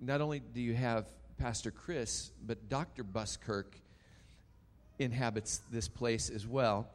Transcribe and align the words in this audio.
not 0.00 0.20
only 0.20 0.40
do 0.40 0.60
you 0.60 0.74
have 0.74 1.06
Pastor 1.38 1.70
Chris, 1.70 2.30
but 2.46 2.68
Dr. 2.68 3.04
Buskirk 3.04 3.74
inhabits 4.98 5.60
this 5.70 5.88
place 5.88 6.30
as 6.30 6.46
well. 6.46 6.88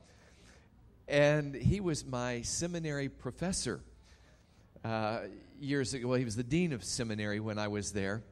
And 1.07 1.53
he 1.55 1.79
was 1.79 2.05
my 2.05 2.41
seminary 2.41 3.09
professor 3.09 3.79
uh, 4.83 5.21
years 5.59 5.93
ago. 5.93 6.09
Well, 6.09 6.19
he 6.19 6.25
was 6.25 6.35
the 6.35 6.43
dean 6.43 6.73
of 6.73 6.83
seminary 6.83 7.39
when 7.39 7.57
I 7.57 7.67
was 7.67 7.91
there. 7.91 8.23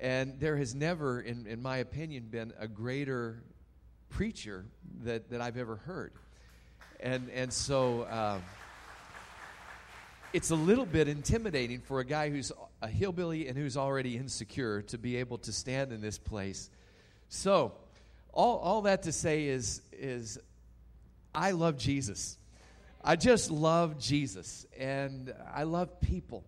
And 0.00 0.38
there 0.38 0.56
has 0.56 0.74
never, 0.74 1.20
in, 1.20 1.46
in 1.46 1.60
my 1.60 1.78
opinion, 1.78 2.28
been 2.30 2.52
a 2.58 2.68
greater 2.68 3.42
preacher 4.10 4.64
that, 5.04 5.30
that 5.30 5.40
I've 5.40 5.56
ever 5.56 5.76
heard. 5.76 6.12
And, 7.00 7.28
and 7.34 7.52
so 7.52 8.02
uh, 8.02 8.38
it's 10.32 10.50
a 10.50 10.56
little 10.56 10.86
bit 10.86 11.08
intimidating 11.08 11.80
for 11.80 12.00
a 12.00 12.04
guy 12.04 12.30
who's 12.30 12.52
a 12.80 12.88
hillbilly 12.88 13.48
and 13.48 13.56
who's 13.56 13.76
already 13.76 14.16
insecure 14.16 14.82
to 14.82 14.98
be 14.98 15.16
able 15.16 15.38
to 15.38 15.52
stand 15.52 15.92
in 15.92 16.00
this 16.00 16.18
place. 16.18 16.70
So, 17.28 17.72
all, 18.32 18.58
all 18.58 18.82
that 18.82 19.02
to 19.04 19.12
say 19.12 19.46
is, 19.46 19.82
is 19.92 20.38
I 21.34 21.52
love 21.52 21.76
Jesus. 21.76 22.38
I 23.02 23.16
just 23.16 23.50
love 23.50 23.98
Jesus 23.98 24.66
and 24.78 25.34
I 25.52 25.64
love 25.64 26.00
people. 26.00 26.44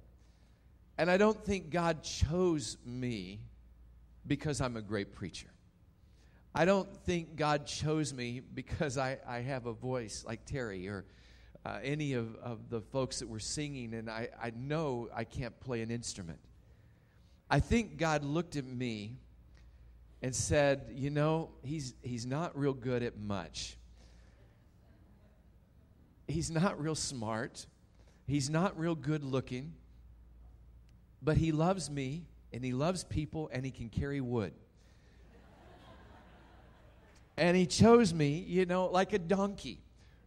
And 0.99 1.11
I 1.11 1.17
don't 1.17 1.43
think 1.45 1.71
God 1.71 2.03
chose 2.03 2.77
me 2.85 3.41
because 4.27 4.61
I'm 4.61 4.77
a 4.77 4.83
great 4.83 5.15
preacher. 5.15 5.49
I 6.55 6.65
don't 6.65 6.95
think 7.05 7.37
God 7.37 7.67
chose 7.67 8.13
me 8.13 8.41
because 8.41 8.99
I, 8.99 9.19
I 9.27 9.41
have 9.41 9.67
a 9.67 9.73
voice 9.73 10.25
like 10.27 10.45
Terry 10.45 10.89
or 10.89 11.05
uh, 11.65 11.79
any 11.83 12.15
of, 12.15 12.37
of 12.37 12.71
the 12.71 12.81
folks 12.81 13.19
that 13.19 13.29
were 13.29 13.41
singing, 13.41 13.95
and 13.95 14.09
I, 14.09 14.29
I 14.43 14.53
know 14.57 15.09
I 15.15 15.25
can't 15.25 15.59
play 15.61 15.83
an 15.83 15.91
instrument. 15.91 16.39
I 17.51 17.61
think 17.61 17.97
God 17.97 18.25
looked 18.25 18.57
at 18.57 18.65
me 18.65 19.17
and 20.23 20.35
said, 20.35 20.93
You 20.95 21.11
know, 21.11 21.51
he's, 21.63 21.95
he's 22.03 22.25
not 22.25 22.57
real 22.57 22.73
good 22.73 23.03
at 23.03 23.19
much. 23.19 23.77
He's 26.29 26.51
not 26.51 26.81
real 26.81 26.95
smart. 26.95 27.67
He's 28.27 28.49
not 28.49 28.79
real 28.79 28.95
good 28.95 29.25
looking. 29.25 29.75
But 31.23 31.37
he 31.37 31.53
loves 31.53 31.91
me, 31.91 32.25
and 32.53 32.65
he 32.65 32.73
loves 32.73 33.05
people, 33.05 33.51
and 33.53 33.65
he 33.65 33.71
can 33.71 33.89
carry 33.89 34.21
wood. 34.21 34.55
and 37.37 37.57
he 37.57 37.67
chose 37.67 38.15
me, 38.15 38.45
you 38.47 38.65
know, 38.65 38.87
like 38.87 39.13
a 39.13 39.19
donkey. 39.19 39.81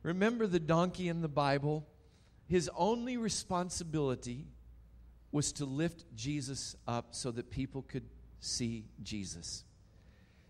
Remember 0.04 0.48
the 0.48 0.60
donkey 0.60 1.08
in 1.08 1.22
the 1.22 1.30
Bible? 1.30 1.88
His 2.48 2.70
only 2.76 3.18
responsibility 3.18 4.48
was 5.32 5.54
to 5.54 5.66
lift 5.66 6.06
Jesus 6.16 6.76
up 6.88 7.16
so 7.16 7.32
that 7.32 7.50
people 7.50 7.82
could 7.82 8.04
see 8.40 8.86
Jesus. 9.02 9.64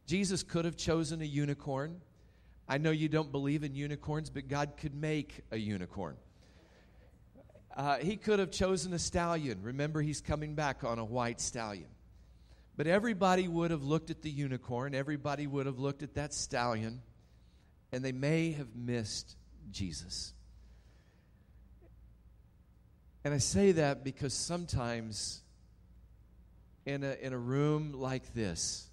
Jesus 0.05 0.43
could 0.43 0.65
have 0.65 0.75
chosen 0.75 1.21
a 1.21 1.25
unicorn. 1.25 2.01
I 2.67 2.77
know 2.77 2.91
you 2.91 3.07
don't 3.07 3.31
believe 3.31 3.63
in 3.63 3.75
unicorns, 3.75 4.29
but 4.29 4.47
God 4.47 4.73
could 4.77 4.95
make 4.95 5.41
a 5.51 5.57
unicorn. 5.57 6.17
Uh, 7.75 7.97
he 7.97 8.17
could 8.17 8.39
have 8.39 8.51
chosen 8.51 8.93
a 8.93 8.99
stallion. 8.99 9.59
Remember, 9.61 10.01
he's 10.01 10.21
coming 10.21 10.55
back 10.55 10.83
on 10.83 10.99
a 10.99 11.05
white 11.05 11.39
stallion. 11.39 11.87
But 12.75 12.87
everybody 12.87 13.47
would 13.47 13.71
have 13.71 13.83
looked 13.83 14.09
at 14.09 14.21
the 14.21 14.29
unicorn, 14.29 14.95
everybody 14.95 15.45
would 15.47 15.67
have 15.67 15.79
looked 15.79 16.01
at 16.01 16.15
that 16.15 16.33
stallion, 16.33 17.01
and 17.91 18.03
they 18.03 18.11
may 18.11 18.51
have 18.51 18.75
missed 18.75 19.35
Jesus. 19.71 20.33
And 23.23 23.33
I 23.33 23.37
say 23.37 23.71
that 23.73 24.03
because 24.03 24.33
sometimes 24.33 25.41
in 26.85 27.03
a, 27.03 27.15
in 27.21 27.33
a 27.33 27.37
room 27.37 27.93
like 27.93 28.33
this, 28.33 28.89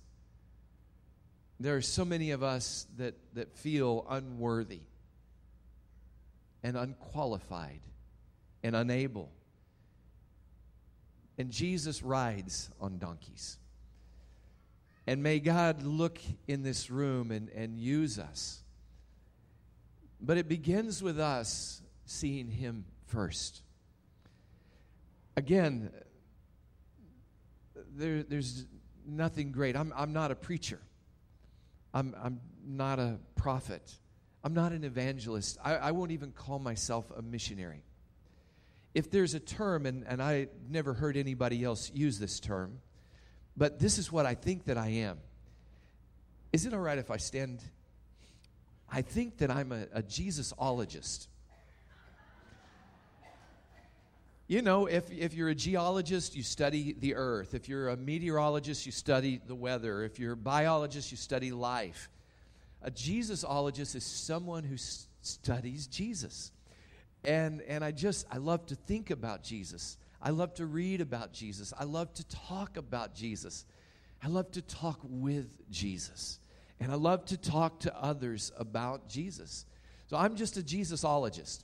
there 1.58 1.76
are 1.76 1.82
so 1.82 2.04
many 2.04 2.30
of 2.30 2.42
us 2.42 2.86
that, 2.96 3.14
that 3.34 3.52
feel 3.52 4.06
unworthy 4.08 4.80
and 6.62 6.76
unqualified 6.76 7.80
and 8.62 8.76
unable. 8.76 9.30
And 11.36 11.50
Jesus 11.50 12.02
rides 12.02 12.70
on 12.80 12.98
donkeys. 12.98 13.58
And 15.06 15.22
may 15.22 15.40
God 15.40 15.82
look 15.82 16.18
in 16.46 16.62
this 16.62 16.90
room 16.90 17.30
and, 17.30 17.48
and 17.50 17.76
use 17.76 18.18
us 18.18 18.62
but 20.20 20.36
it 20.36 20.48
begins 20.48 21.02
with 21.02 21.18
us 21.18 21.82
seeing 22.04 22.48
Him 22.48 22.84
first. 23.06 23.62
Again, 25.36 25.90
there, 27.96 28.22
there's 28.22 28.66
nothing 29.06 29.52
great. 29.52 29.76
I'm, 29.76 29.92
I'm 29.96 30.12
not 30.12 30.30
a 30.30 30.34
preacher, 30.34 30.80
I'm, 31.94 32.14
I'm 32.22 32.40
not 32.66 32.98
a 32.98 33.18
prophet, 33.36 33.92
I'm 34.44 34.54
not 34.54 34.72
an 34.72 34.84
evangelist. 34.84 35.58
I, 35.64 35.76
I 35.76 35.90
won't 35.92 36.10
even 36.10 36.32
call 36.32 36.58
myself 36.58 37.10
a 37.16 37.22
missionary. 37.22 37.82
If 38.92 39.10
there's 39.10 39.34
a 39.34 39.40
term, 39.40 39.86
and, 39.86 40.04
and 40.08 40.20
I 40.20 40.48
never 40.68 40.94
heard 40.94 41.16
anybody 41.16 41.62
else 41.62 41.92
use 41.94 42.18
this 42.18 42.40
term, 42.40 42.80
but 43.56 43.78
this 43.78 43.98
is 43.98 44.10
what 44.10 44.26
I 44.26 44.34
think 44.34 44.64
that 44.64 44.76
I 44.76 44.88
am. 44.88 45.18
Is 46.52 46.66
it 46.66 46.74
all 46.74 46.80
right 46.80 46.98
if 46.98 47.10
I 47.10 47.18
stand 47.18 47.62
I 48.92 49.02
think 49.02 49.38
that 49.38 49.50
I'm 49.50 49.72
a, 49.72 49.86
a 49.92 50.02
Jesusologist. 50.02 51.28
You 54.48 54.62
know, 54.62 54.86
if, 54.86 55.12
if 55.12 55.32
you're 55.32 55.50
a 55.50 55.54
geologist, 55.54 56.34
you 56.34 56.42
study 56.42 56.96
the 56.98 57.14
earth. 57.14 57.54
If 57.54 57.68
you're 57.68 57.90
a 57.90 57.96
meteorologist, 57.96 58.84
you 58.84 58.90
study 58.90 59.40
the 59.46 59.54
weather. 59.54 60.02
If 60.02 60.18
you're 60.18 60.32
a 60.32 60.36
biologist, 60.36 61.12
you 61.12 61.16
study 61.16 61.52
life. 61.52 62.08
A 62.82 62.90
Jesusologist 62.90 63.94
is 63.94 64.02
someone 64.02 64.64
who 64.64 64.74
s- 64.74 65.06
studies 65.22 65.86
Jesus. 65.86 66.50
And, 67.22 67.62
and 67.62 67.84
I 67.84 67.92
just, 67.92 68.26
I 68.28 68.38
love 68.38 68.66
to 68.66 68.74
think 68.74 69.10
about 69.10 69.44
Jesus. 69.44 69.96
I 70.20 70.30
love 70.30 70.52
to 70.54 70.66
read 70.66 71.00
about 71.00 71.32
Jesus. 71.32 71.72
I 71.78 71.84
love 71.84 72.12
to 72.14 72.26
talk 72.26 72.76
about 72.76 73.14
Jesus. 73.14 73.64
I 74.20 74.26
love 74.26 74.50
to 74.52 74.62
talk 74.62 74.98
with 75.04 75.48
Jesus. 75.70 76.40
And 76.80 76.90
I 76.90 76.94
love 76.94 77.26
to 77.26 77.36
talk 77.36 77.80
to 77.80 77.94
others 77.96 78.52
about 78.56 79.08
Jesus. 79.08 79.66
So 80.06 80.16
I'm 80.16 80.34
just 80.34 80.56
a 80.56 80.62
Jesusologist. 80.62 81.62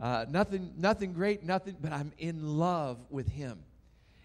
Uh, 0.00 0.26
nothing, 0.28 0.72
nothing 0.76 1.12
great, 1.12 1.44
nothing, 1.44 1.76
but 1.80 1.92
I'm 1.92 2.12
in 2.18 2.56
love 2.58 2.98
with 3.10 3.28
Him. 3.28 3.58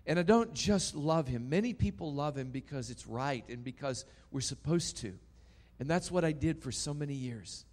And 0.05 0.17
I 0.17 0.23
don't 0.23 0.53
just 0.53 0.95
love 0.95 1.27
Him. 1.27 1.49
Many 1.49 1.73
people 1.73 2.13
love 2.13 2.37
Him 2.37 2.51
because 2.51 2.89
it's 2.89 3.05
right 3.05 3.43
and 3.49 3.63
because 3.63 4.05
we're 4.31 4.41
supposed 4.41 4.97
to. 4.97 5.13
And 5.79 5.89
that's 5.89 6.11
what 6.11 6.23
I 6.23 6.31
did 6.31 6.61
for 6.61 6.71
so 6.71 6.93
many 6.93 7.13
years. 7.13 7.65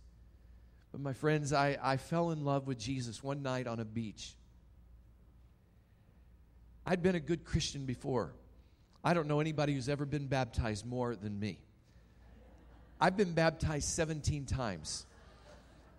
But 0.93 1.01
my 1.01 1.13
friends, 1.13 1.53
I, 1.53 1.79
I 1.83 1.97
fell 1.99 2.31
in 2.31 2.45
love 2.45 2.67
with 2.67 2.79
Jesus 2.79 3.23
one 3.23 3.43
night 3.43 3.67
on 3.67 3.81
a 3.81 3.85
beach. 3.85 4.35
I'd 6.87 7.03
been 7.03 7.17
a 7.17 7.21
good 7.21 7.45
Christian 7.45 7.85
before. 7.85 8.33
I 9.03 9.13
don't 9.13 9.27
know 9.27 9.41
anybody 9.41 9.75
who's 9.75 9.89
ever 9.89 10.07
been 10.07 10.27
baptized 10.27 10.87
more 10.87 11.17
than 11.17 11.39
me. 11.39 11.59
I've 13.01 13.17
been 13.17 13.33
baptized 13.33 13.89
17 13.89 14.47
times. 14.47 15.07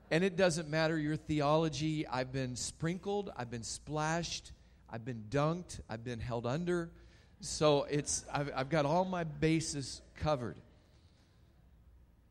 And 0.09 0.23
it 0.23 0.35
doesn't 0.35 0.69
matter 0.69 0.97
your 0.97 1.15
theology. 1.15 2.07
I've 2.07 2.31
been 2.31 2.55
sprinkled, 2.55 3.31
I've 3.35 3.51
been 3.51 3.63
splashed, 3.63 4.51
I've 4.89 5.03
been 5.03 5.25
dunked, 5.29 5.81
I've 5.89 6.03
been 6.03 6.19
held 6.19 6.45
under. 6.45 6.89
So 7.41 7.83
it's 7.83 8.25
I've, 8.33 8.49
I've 8.55 8.69
got 8.69 8.85
all 8.85 9.05
my 9.05 9.25
bases 9.25 10.01
covered. 10.15 10.55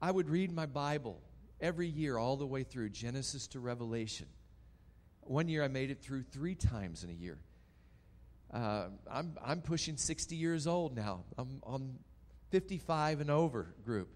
I 0.01 0.11
would 0.11 0.29
read 0.29 0.53
my 0.53 0.67
Bible 0.67 1.21
every 1.61 1.87
year, 1.87 2.19
all 2.19 2.37
the 2.37 2.47
way 2.47 2.65
through 2.65 2.91
Genesis 2.91 3.47
to 3.49 3.61
Revelation. 3.61 4.27
One 5.23 5.49
year 5.49 5.63
I 5.63 5.69
made 5.69 5.91
it 5.91 6.01
through 6.03 6.23
three 6.23 6.55
times 6.55 7.05
in 7.05 7.11
a 7.11 7.15
year. 7.15 7.39
Uh, 8.53 8.87
I'm, 9.11 9.37
I'm 9.45 9.61
pushing 9.61 9.97
60 9.97 10.37
years 10.37 10.67
old 10.67 10.97
now. 10.97 11.25
I'm 11.37 11.61
on 11.63 11.99
55 12.51 13.21
and 13.21 13.31
over 13.31 13.75
group. 13.85 14.09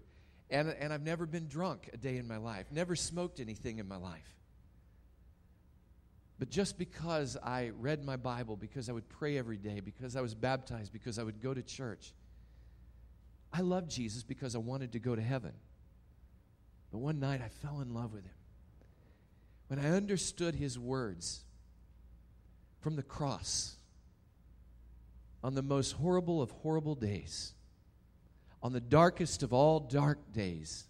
And, 0.51 0.69
and 0.79 0.91
I've 0.93 1.03
never 1.03 1.25
been 1.25 1.47
drunk 1.47 1.89
a 1.93 1.97
day 1.97 2.17
in 2.17 2.27
my 2.27 2.37
life, 2.37 2.67
never 2.71 2.95
smoked 2.95 3.39
anything 3.39 3.79
in 3.79 3.87
my 3.87 3.95
life. 3.95 4.35
But 6.37 6.49
just 6.49 6.77
because 6.77 7.37
I 7.37 7.71
read 7.79 8.03
my 8.03 8.17
Bible, 8.17 8.57
because 8.57 8.89
I 8.89 8.91
would 8.91 9.07
pray 9.07 9.37
every 9.37 9.57
day, 9.57 9.79
because 9.79 10.15
I 10.15 10.21
was 10.21 10.35
baptized, 10.35 10.91
because 10.91 11.17
I 11.17 11.23
would 11.23 11.41
go 11.41 11.53
to 11.53 11.61
church, 11.61 12.13
I 13.53 13.61
loved 13.61 13.89
Jesus 13.89 14.23
because 14.23 14.55
I 14.55 14.59
wanted 14.59 14.93
to 14.93 14.99
go 14.99 15.15
to 15.15 15.21
heaven. 15.21 15.53
But 16.91 16.99
one 16.99 17.19
night 17.19 17.41
I 17.43 17.47
fell 17.47 17.79
in 17.79 17.93
love 17.93 18.13
with 18.13 18.23
him. 18.23 18.33
When 19.67 19.79
I 19.79 19.91
understood 19.91 20.55
his 20.55 20.77
words 20.77 21.43
from 22.81 22.95
the 22.95 23.03
cross 23.03 23.75
on 25.43 25.55
the 25.55 25.61
most 25.61 25.93
horrible 25.93 26.41
of 26.41 26.51
horrible 26.51 26.95
days, 26.95 27.53
on 28.63 28.73
the 28.73 28.81
darkest 28.81 29.43
of 29.43 29.53
all 29.53 29.79
dark 29.79 30.31
days 30.33 30.85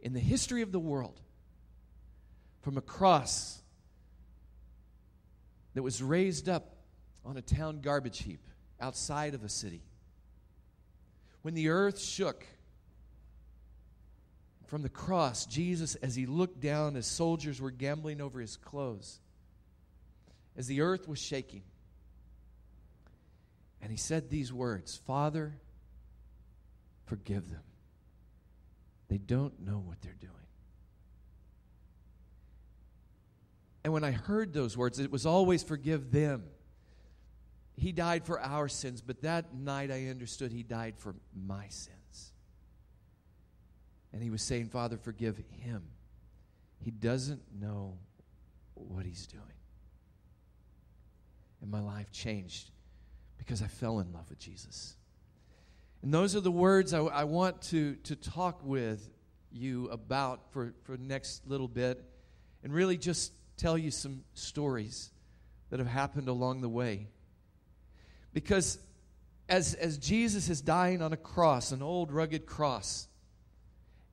in 0.00 0.12
the 0.12 0.20
history 0.20 0.62
of 0.62 0.70
the 0.70 0.78
world 0.78 1.20
from 2.60 2.76
a 2.76 2.82
cross 2.82 3.62
that 5.74 5.82
was 5.82 6.02
raised 6.02 6.48
up 6.48 6.76
on 7.24 7.36
a 7.36 7.42
town 7.42 7.80
garbage 7.80 8.22
heap 8.22 8.46
outside 8.80 9.34
of 9.34 9.44
a 9.44 9.48
city. 9.48 9.82
When 11.42 11.54
the 11.54 11.68
earth 11.68 12.00
shook 12.00 12.46
from 14.66 14.82
the 14.82 14.88
cross, 14.88 15.46
Jesus, 15.46 15.94
as 15.96 16.14
he 16.14 16.26
looked 16.26 16.60
down 16.60 16.96
as 16.96 17.06
soldiers 17.06 17.60
were 17.60 17.70
gambling 17.70 18.20
over 18.20 18.40
his 18.40 18.56
clothes, 18.56 19.20
as 20.56 20.66
the 20.66 20.80
earth 20.80 21.08
was 21.08 21.18
shaking, 21.18 21.62
and 23.82 23.90
he 23.90 23.98
said 23.98 24.30
these 24.30 24.52
words 24.52 24.96
Father, 25.06 25.58
forgive 27.06 27.50
them. 27.50 27.62
They 29.08 29.18
don't 29.18 29.60
know 29.60 29.82
what 29.84 30.00
they're 30.02 30.16
doing. 30.18 30.32
And 33.84 33.92
when 33.92 34.02
I 34.02 34.12
heard 34.12 34.54
those 34.54 34.76
words, 34.76 34.98
it 34.98 35.10
was 35.10 35.26
always 35.26 35.62
forgive 35.62 36.10
them. 36.10 36.44
He 37.76 37.92
died 37.92 38.24
for 38.24 38.40
our 38.40 38.68
sins, 38.68 39.02
but 39.02 39.22
that 39.22 39.54
night 39.54 39.90
I 39.90 40.06
understood 40.06 40.52
He 40.52 40.62
died 40.62 40.94
for 40.96 41.14
my 41.34 41.66
sins. 41.68 42.32
And 44.12 44.22
He 44.22 44.30
was 44.30 44.42
saying, 44.42 44.68
Father, 44.68 44.96
forgive 44.96 45.40
him. 45.50 45.82
He 46.78 46.90
doesn't 46.90 47.42
know 47.60 47.98
what 48.74 49.04
He's 49.04 49.26
doing. 49.26 49.42
And 51.60 51.70
my 51.70 51.80
life 51.80 52.10
changed 52.10 52.70
because 53.38 53.60
I 53.60 53.66
fell 53.66 54.00
in 54.00 54.12
love 54.12 54.30
with 54.30 54.38
Jesus. 54.38 54.96
And 56.04 56.12
those 56.12 56.36
are 56.36 56.40
the 56.40 56.52
words 56.52 56.92
I, 56.92 56.98
I 56.98 57.24
want 57.24 57.62
to, 57.70 57.94
to 57.94 58.14
talk 58.14 58.60
with 58.62 59.08
you 59.50 59.88
about 59.88 60.52
for, 60.52 60.74
for 60.82 60.98
the 60.98 61.02
next 61.02 61.46
little 61.46 61.66
bit 61.66 62.04
and 62.62 62.74
really 62.74 62.98
just 62.98 63.32
tell 63.56 63.78
you 63.78 63.90
some 63.90 64.22
stories 64.34 65.10
that 65.70 65.78
have 65.78 65.88
happened 65.88 66.28
along 66.28 66.60
the 66.60 66.68
way. 66.68 67.08
Because 68.34 68.78
as, 69.48 69.72
as 69.72 69.96
Jesus 69.96 70.50
is 70.50 70.60
dying 70.60 71.00
on 71.00 71.14
a 71.14 71.16
cross, 71.16 71.72
an 71.72 71.80
old 71.80 72.12
rugged 72.12 72.44
cross, 72.44 73.08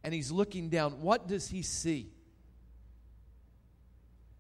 and 0.02 0.14
he's 0.14 0.32
looking 0.32 0.70
down, 0.70 1.02
what 1.02 1.28
does 1.28 1.50
he 1.50 1.62
see? 1.62 2.10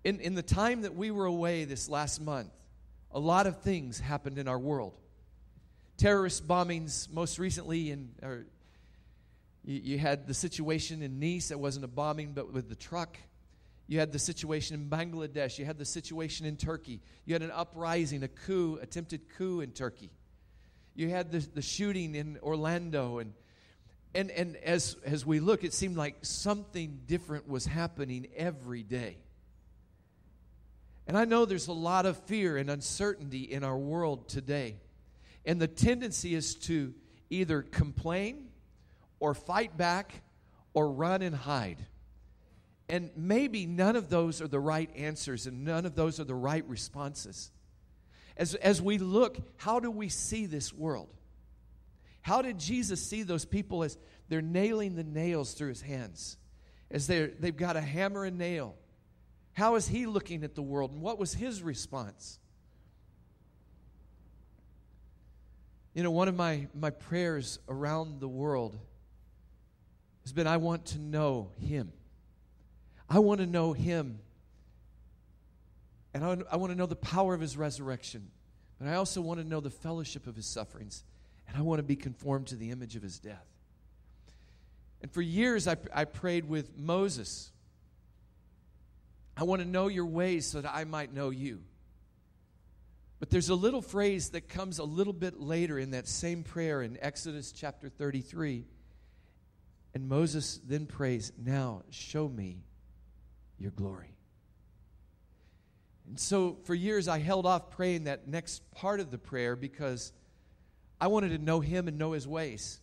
In, 0.06 0.22
in 0.22 0.36
the 0.36 0.42
time 0.42 0.84
that 0.84 0.96
we 0.96 1.12
were 1.12 1.26
away 1.26 1.66
this 1.66 1.90
last 1.90 2.22
month, 2.22 2.54
a 3.12 3.20
lot 3.20 3.46
of 3.46 3.62
things 3.62 4.00
happened 4.00 4.38
in 4.38 4.48
our 4.48 4.58
world. 4.58 5.01
Terrorist 6.02 6.48
bombings, 6.48 7.08
most 7.14 7.38
recently, 7.38 7.96
or 8.24 8.48
you, 9.64 9.82
you 9.84 9.98
had 10.00 10.26
the 10.26 10.34
situation 10.34 11.04
in 11.04 11.20
Nice, 11.20 11.52
it 11.52 11.60
wasn't 11.60 11.86
a 11.86 11.88
bombing, 11.88 12.32
but 12.34 12.52
with 12.52 12.70
the 12.70 12.76
truck. 12.76 13.20
You 13.86 14.00
had 14.00 14.12
the 14.12 14.18
situation 14.18 14.76
in 14.76 14.90
Bangladesh. 14.90 15.60
You 15.60 15.66
had 15.66 15.78
the 15.78 15.86
situation 15.86 16.48
in 16.48 16.58
Turkey. 16.58 17.02
You 17.26 17.36
had 17.36 17.44
an 17.44 17.52
uprising, 17.52 18.24
a 18.24 18.28
coup, 18.28 18.80
attempted 18.82 19.30
coup 19.38 19.62
in 19.62 19.74
Turkey. 19.74 20.10
You 20.96 21.10
had 21.10 21.32
the, 21.32 21.38
the 21.38 21.62
shooting 21.62 22.16
in 22.16 22.40
Orlando. 22.42 23.20
And, 23.20 23.34
and, 24.16 24.32
and 24.32 24.56
as, 24.58 24.98
as 25.06 25.24
we 25.24 25.40
look, 25.40 25.64
it 25.64 25.72
seemed 25.72 25.98
like 25.98 26.16
something 26.24 27.02
different 27.06 27.48
was 27.48 27.68
happening 27.68 28.26
every 28.36 28.82
day. 28.82 29.18
And 31.06 31.16
I 31.16 31.26
know 31.26 31.46
there's 31.46 31.68
a 31.68 31.74
lot 31.74 32.08
of 32.08 32.18
fear 32.24 32.58
and 32.58 32.72
uncertainty 32.72 33.42
in 33.42 33.64
our 33.64 33.78
world 33.78 34.30
today. 34.30 34.78
And 35.46 35.62
the 35.62 35.68
tendency 35.68 36.36
is 36.36 36.56
to 36.56 36.94
either 37.30 37.62
complain 37.62 38.50
or 39.20 39.34
fight 39.34 39.78
back 39.78 40.22
or 40.74 40.92
run 40.92 41.22
and 41.22 41.36
hide. 41.36 41.86
And 42.90 43.10
maybe 43.16 43.66
none 43.66 43.96
of 43.96 44.10
those 44.10 44.42
are 44.42 44.48
the 44.48 44.60
right 44.60 44.90
answers 44.96 45.48
and 45.48 45.64
none 45.64 45.86
of 45.86 45.96
those 45.96 46.20
are 46.20 46.26
the 46.26 46.36
right 46.36 46.68
responses. 46.68 47.52
As, 48.36 48.56
as 48.56 48.82
we 48.82 48.98
look, 48.98 49.38
how 49.58 49.80
do 49.80 49.90
we 49.90 50.10
see 50.10 50.46
this 50.46 50.74
world? 50.74 51.10
How 52.22 52.42
did 52.42 52.60
Jesus 52.60 53.02
see 53.02 53.24
those 53.24 53.46
people 53.46 53.84
as 53.84 53.98
they're 54.30 54.42
nailing 54.42 54.96
the 54.96 55.04
nails 55.04 55.54
through 55.54 55.70
his 55.70 55.82
hands? 55.82 56.38
As 56.90 57.08
they've 57.08 57.56
got 57.56 57.78
a 57.78 57.82
hammer 57.82 58.26
and 58.26 58.38
nail. 58.38 58.76
How 59.54 59.76
is 59.76 59.88
he 59.88 60.06
looking 60.06 60.44
at 60.44 60.56
the 60.56 60.62
world 60.62 60.92
and 60.92 61.02
what 61.02 61.18
was 61.18 61.34
his 61.34 61.64
response? 61.64 62.40
You 65.94 66.04
know, 66.04 66.12
one 66.12 66.28
of 66.28 66.36
my, 66.36 66.68
my 66.74 66.90
prayers 66.90 67.60
around 67.68 68.22
the 68.22 68.28
world 68.28 68.78
has 70.24 70.32
been 70.32 70.48
I 70.48 70.58
want 70.58 70.86
to 70.88 71.00
know 71.00 71.50
him. 71.60 71.92
I 73.10 73.20
want 73.20 73.42
to 73.42 73.46
know 73.46 73.74
him. 73.74 74.20
And 76.14 76.24
I, 76.24 76.38
I 76.52 76.56
want 76.58 76.72
to 76.72 76.78
know 76.78 76.86
the 76.86 76.96
power 76.96 77.34
of 77.34 77.42
his 77.42 77.58
resurrection. 77.58 78.30
But 78.80 78.88
I 78.88 78.96
also 78.96 79.22
want 79.22 79.40
to 79.40 79.48
know 79.48 79.60
the 79.60 79.70
fellowship 79.70 80.28
of 80.28 80.36
his 80.36 80.46
sufferings. 80.46 81.04
And 81.48 81.58
I 81.58 81.62
want 81.62 81.80
to 81.80 81.84
be 81.84 81.98
conformed 81.98 82.48
to 82.48 82.56
the 82.56 82.72
image 82.72 82.96
of 82.96 83.02
his 83.02 83.20
death. 83.20 83.46
And 85.02 85.12
for 85.12 85.22
years, 85.22 85.68
I, 85.68 85.76
I 85.94 86.06
prayed 86.06 86.48
with 86.48 86.78
Moses. 86.78 87.52
I 89.36 89.44
want 89.44 89.62
to 89.62 89.68
know 89.68 89.88
your 89.88 90.06
ways 90.06 90.46
so 90.46 90.62
that 90.62 90.72
I 90.74 90.86
might 90.86 91.14
know 91.14 91.32
you. 91.32 91.64
But 93.22 93.30
there's 93.30 93.50
a 93.50 93.56
little 93.56 93.84
phrase 93.84 94.30
that 94.30 94.50
comes 94.50 94.80
a 94.80 94.84
little 94.84 95.14
bit 95.14 95.40
later 95.40 95.78
in 95.78 95.92
that 95.92 96.08
same 96.08 96.42
prayer 96.42 96.82
in 96.82 96.98
Exodus 97.00 97.52
chapter 97.52 97.88
33. 97.88 98.66
And 99.94 100.10
Moses 100.10 100.60
then 100.66 100.88
prays, 100.88 101.32
Now 101.38 101.84
show 101.92 102.28
me 102.28 102.64
your 103.60 103.70
glory. 103.70 104.16
And 106.08 106.20
so 106.20 106.58
for 106.64 106.74
years, 106.74 107.08
I 107.08 107.20
held 107.20 107.46
off 107.46 107.70
praying 107.70 108.06
that 108.06 108.28
next 108.28 108.70
part 108.72 109.00
of 109.00 109.12
the 109.12 109.20
prayer 109.20 109.56
because 109.56 110.12
I 111.00 111.06
wanted 111.06 111.30
to 111.30 111.38
know 111.38 111.60
Him 111.60 111.88
and 111.88 112.00
know 112.00 112.14
His 112.14 112.28
ways. 112.28 112.80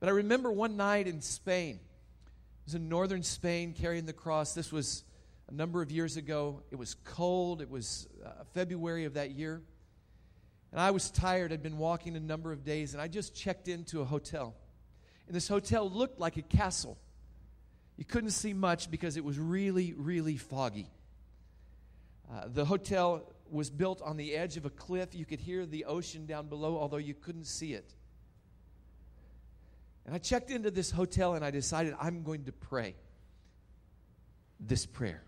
But 0.00 0.08
I 0.08 0.12
remember 0.12 0.50
one 0.50 0.78
night 0.78 1.06
in 1.06 1.20
Spain, 1.20 1.74
it 1.74 2.64
was 2.64 2.74
in 2.74 2.88
northern 2.88 3.22
Spain 3.22 3.74
carrying 3.78 4.06
the 4.06 4.14
cross. 4.14 4.54
This 4.54 4.72
was 4.72 5.04
a 5.50 5.54
number 5.54 5.82
of 5.82 5.90
years 5.90 6.16
ago. 6.16 6.62
It 6.70 6.76
was 6.76 6.94
cold, 7.04 7.62
it 7.62 7.70
was 7.70 8.08
uh, 8.24 8.44
February 8.54 9.04
of 9.04 9.14
that 9.14 9.32
year. 9.32 9.62
And 10.70 10.80
I 10.80 10.90
was 10.90 11.10
tired. 11.10 11.52
I'd 11.52 11.62
been 11.62 11.78
walking 11.78 12.16
a 12.16 12.20
number 12.20 12.50
of 12.50 12.64
days, 12.64 12.94
and 12.94 13.02
I 13.02 13.06
just 13.06 13.34
checked 13.34 13.68
into 13.68 14.00
a 14.00 14.04
hotel. 14.04 14.54
And 15.26 15.36
this 15.36 15.46
hotel 15.46 15.88
looked 15.88 16.18
like 16.18 16.38
a 16.38 16.42
castle. 16.42 16.98
You 17.98 18.06
couldn't 18.06 18.30
see 18.30 18.54
much 18.54 18.90
because 18.90 19.18
it 19.18 19.24
was 19.24 19.38
really, 19.38 19.92
really 19.92 20.38
foggy. 20.38 20.90
Uh, 22.32 22.44
the 22.46 22.64
hotel 22.64 23.30
was 23.50 23.68
built 23.68 24.00
on 24.00 24.16
the 24.16 24.34
edge 24.34 24.56
of 24.56 24.64
a 24.64 24.70
cliff. 24.70 25.14
You 25.14 25.26
could 25.26 25.40
hear 25.40 25.66
the 25.66 25.84
ocean 25.84 26.24
down 26.24 26.48
below, 26.48 26.78
although 26.78 26.96
you 26.96 27.12
couldn't 27.14 27.44
see 27.44 27.74
it. 27.74 27.94
And 30.06 30.14
I 30.14 30.18
checked 30.18 30.50
into 30.50 30.70
this 30.70 30.90
hotel 30.90 31.34
and 31.34 31.44
I 31.44 31.50
decided 31.50 31.94
I'm 32.00 32.22
going 32.22 32.44
to 32.44 32.52
pray 32.52 32.94
this 34.58 34.86
prayer 34.86 35.22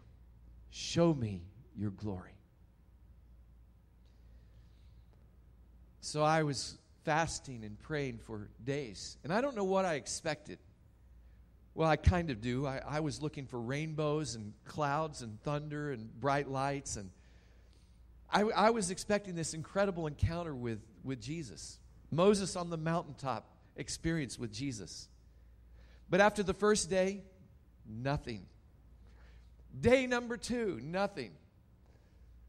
Show 0.77 1.15
me 1.15 1.41
your 1.79 1.91
glory. 1.91 2.33
So 6.01 6.25
I 6.25 6.43
was 6.43 6.77
fasting 7.05 7.63
and 7.63 7.79
praying 7.79 8.19
for 8.19 8.49
days. 8.65 9.17
And 9.23 9.33
I 9.33 9.41
don't 9.41 9.55
know 9.55 9.63
what 9.63 9.85
I 9.85 9.95
expected. 9.95 10.59
Well, 11.77 11.89
I 11.89 11.95
kind 11.95 12.29
of 12.29 12.41
do. 12.41 12.67
I, 12.67 12.81
I, 12.85 12.99
was 12.99 13.23
looking 13.23 13.47
for 13.47 13.61
rainbows 13.61 14.35
and 14.35 14.53
clouds 14.65 15.23
and 15.23 15.41
thunder 15.45 15.93
and 15.93 16.13
bright 16.19 16.51
lights. 16.51 16.97
And 16.97 17.11
I, 18.29 18.41
I 18.41 18.71
was 18.71 18.91
expecting 18.91 19.37
this 19.37 19.55
incredible 19.55 20.09
encounter 20.09 20.57
with, 20.57 20.81
with 21.05 21.21
Jesus. 21.21 21.79
Moses 22.11 22.57
on 22.57 22.69
the 22.69 22.77
mountaintop 22.77 23.49
experience 23.77 24.41
with 24.41 24.53
Jesus. 24.53 25.09
But 26.11 26.21
after 26.21 26.43
the 26.43 26.53
first 26.53 26.91
day, 26.91 27.23
nothing. 27.89 28.47
Day 29.79 30.07
number 30.07 30.37
two, 30.37 30.81
nothing. 30.83 31.33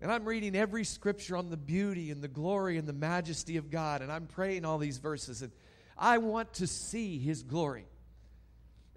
And 0.02 0.12
I'm 0.12 0.26
reading 0.26 0.56
every 0.56 0.84
scripture 0.84 1.38
on 1.38 1.50
the 1.50 1.58
beauty 1.58 2.12
and 2.12 2.22
the 2.22 2.28
glory 2.28 2.78
and 2.78 2.88
the 2.88 2.94
majesty 2.94 3.58
of 3.58 3.72
God. 3.72 4.02
And 4.02 4.12
I'm 4.12 4.28
praying 4.28 4.66
all 4.66 4.78
these 4.78 4.98
verses. 4.98 5.42
And 5.42 5.52
I 5.98 6.18
want 6.18 6.54
to 6.56 6.68
see 6.68 7.18
his 7.18 7.44
glory. 7.44 7.86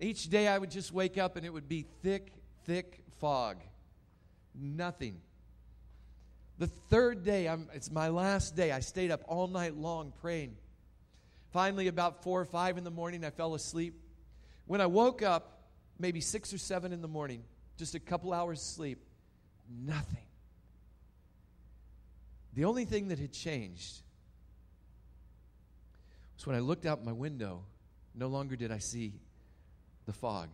Each 0.00 0.28
day 0.28 0.49
I 0.49 0.58
would 0.58 0.70
just 0.70 0.92
wake 0.92 1.16
up 1.18 1.37
and 1.37 1.47
it 1.47 1.52
would 1.52 1.68
be 1.68 1.87
thick, 2.02 2.32
thick 2.64 3.04
fog. 3.20 3.58
Nothing. 4.54 5.20
The 6.58 6.66
third 6.66 7.25
day, 7.25 7.49
I'm, 7.49 7.68
it's 7.73 7.90
my 7.90 8.08
last 8.08 8.56
day. 8.56 8.73
I 8.73 8.80
stayed 8.80 9.12
up 9.12 9.23
all 9.28 9.47
night 9.47 9.76
long 9.76 10.12
praying. 10.20 10.56
Finally, 11.52 11.87
about 11.87 12.25
four 12.25 12.40
or 12.40 12.44
five 12.44 12.76
in 12.76 12.85
the 12.85 12.90
morning, 12.90 13.25
I 13.25 13.30
fell 13.30 13.54
asleep. 13.54 13.94
When 14.66 14.80
I 14.80 14.87
woke 14.87 15.23
up, 15.23 15.62
maybe 15.99 16.20
six 16.20 16.52
or 16.52 16.58
seven 16.58 16.92
in 16.92 17.00
the 17.00 17.08
morning, 17.08 17.44
just 17.78 17.94
a 17.94 18.00
couple 18.00 18.32
hours 18.32 18.61
sleep, 18.61 18.99
nothing. 19.70 20.26
The 22.54 22.64
only 22.64 22.85
thing 22.85 23.08
that 23.08 23.18
had 23.18 23.32
changed 23.32 24.00
was 26.37 26.47
when 26.47 26.56
I 26.56 26.58
looked 26.58 26.87
out 26.87 27.04
my 27.04 27.12
window, 27.12 27.62
no 28.14 28.26
longer 28.26 28.56
did 28.56 28.73
I 28.73 28.78
see 28.78 29.14
the 30.06 30.12
fog. 30.12 30.49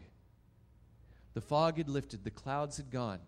The 1.33 1.41
fog 1.41 1.79
had 1.79 1.89
lifted, 1.89 2.23
the 2.23 2.31
clouds 2.31 2.77
had 2.77 2.91
gone. 2.91 3.21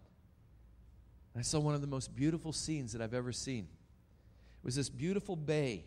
I 1.36 1.42
saw 1.42 1.58
one 1.58 1.74
of 1.74 1.80
the 1.80 1.86
most 1.86 2.14
beautiful 2.14 2.52
scenes 2.52 2.92
that 2.92 3.02
I've 3.02 3.14
ever 3.14 3.32
seen. 3.32 3.64
It 3.64 4.64
was 4.64 4.74
this 4.74 4.88
beautiful 4.88 5.36
bay. 5.36 5.84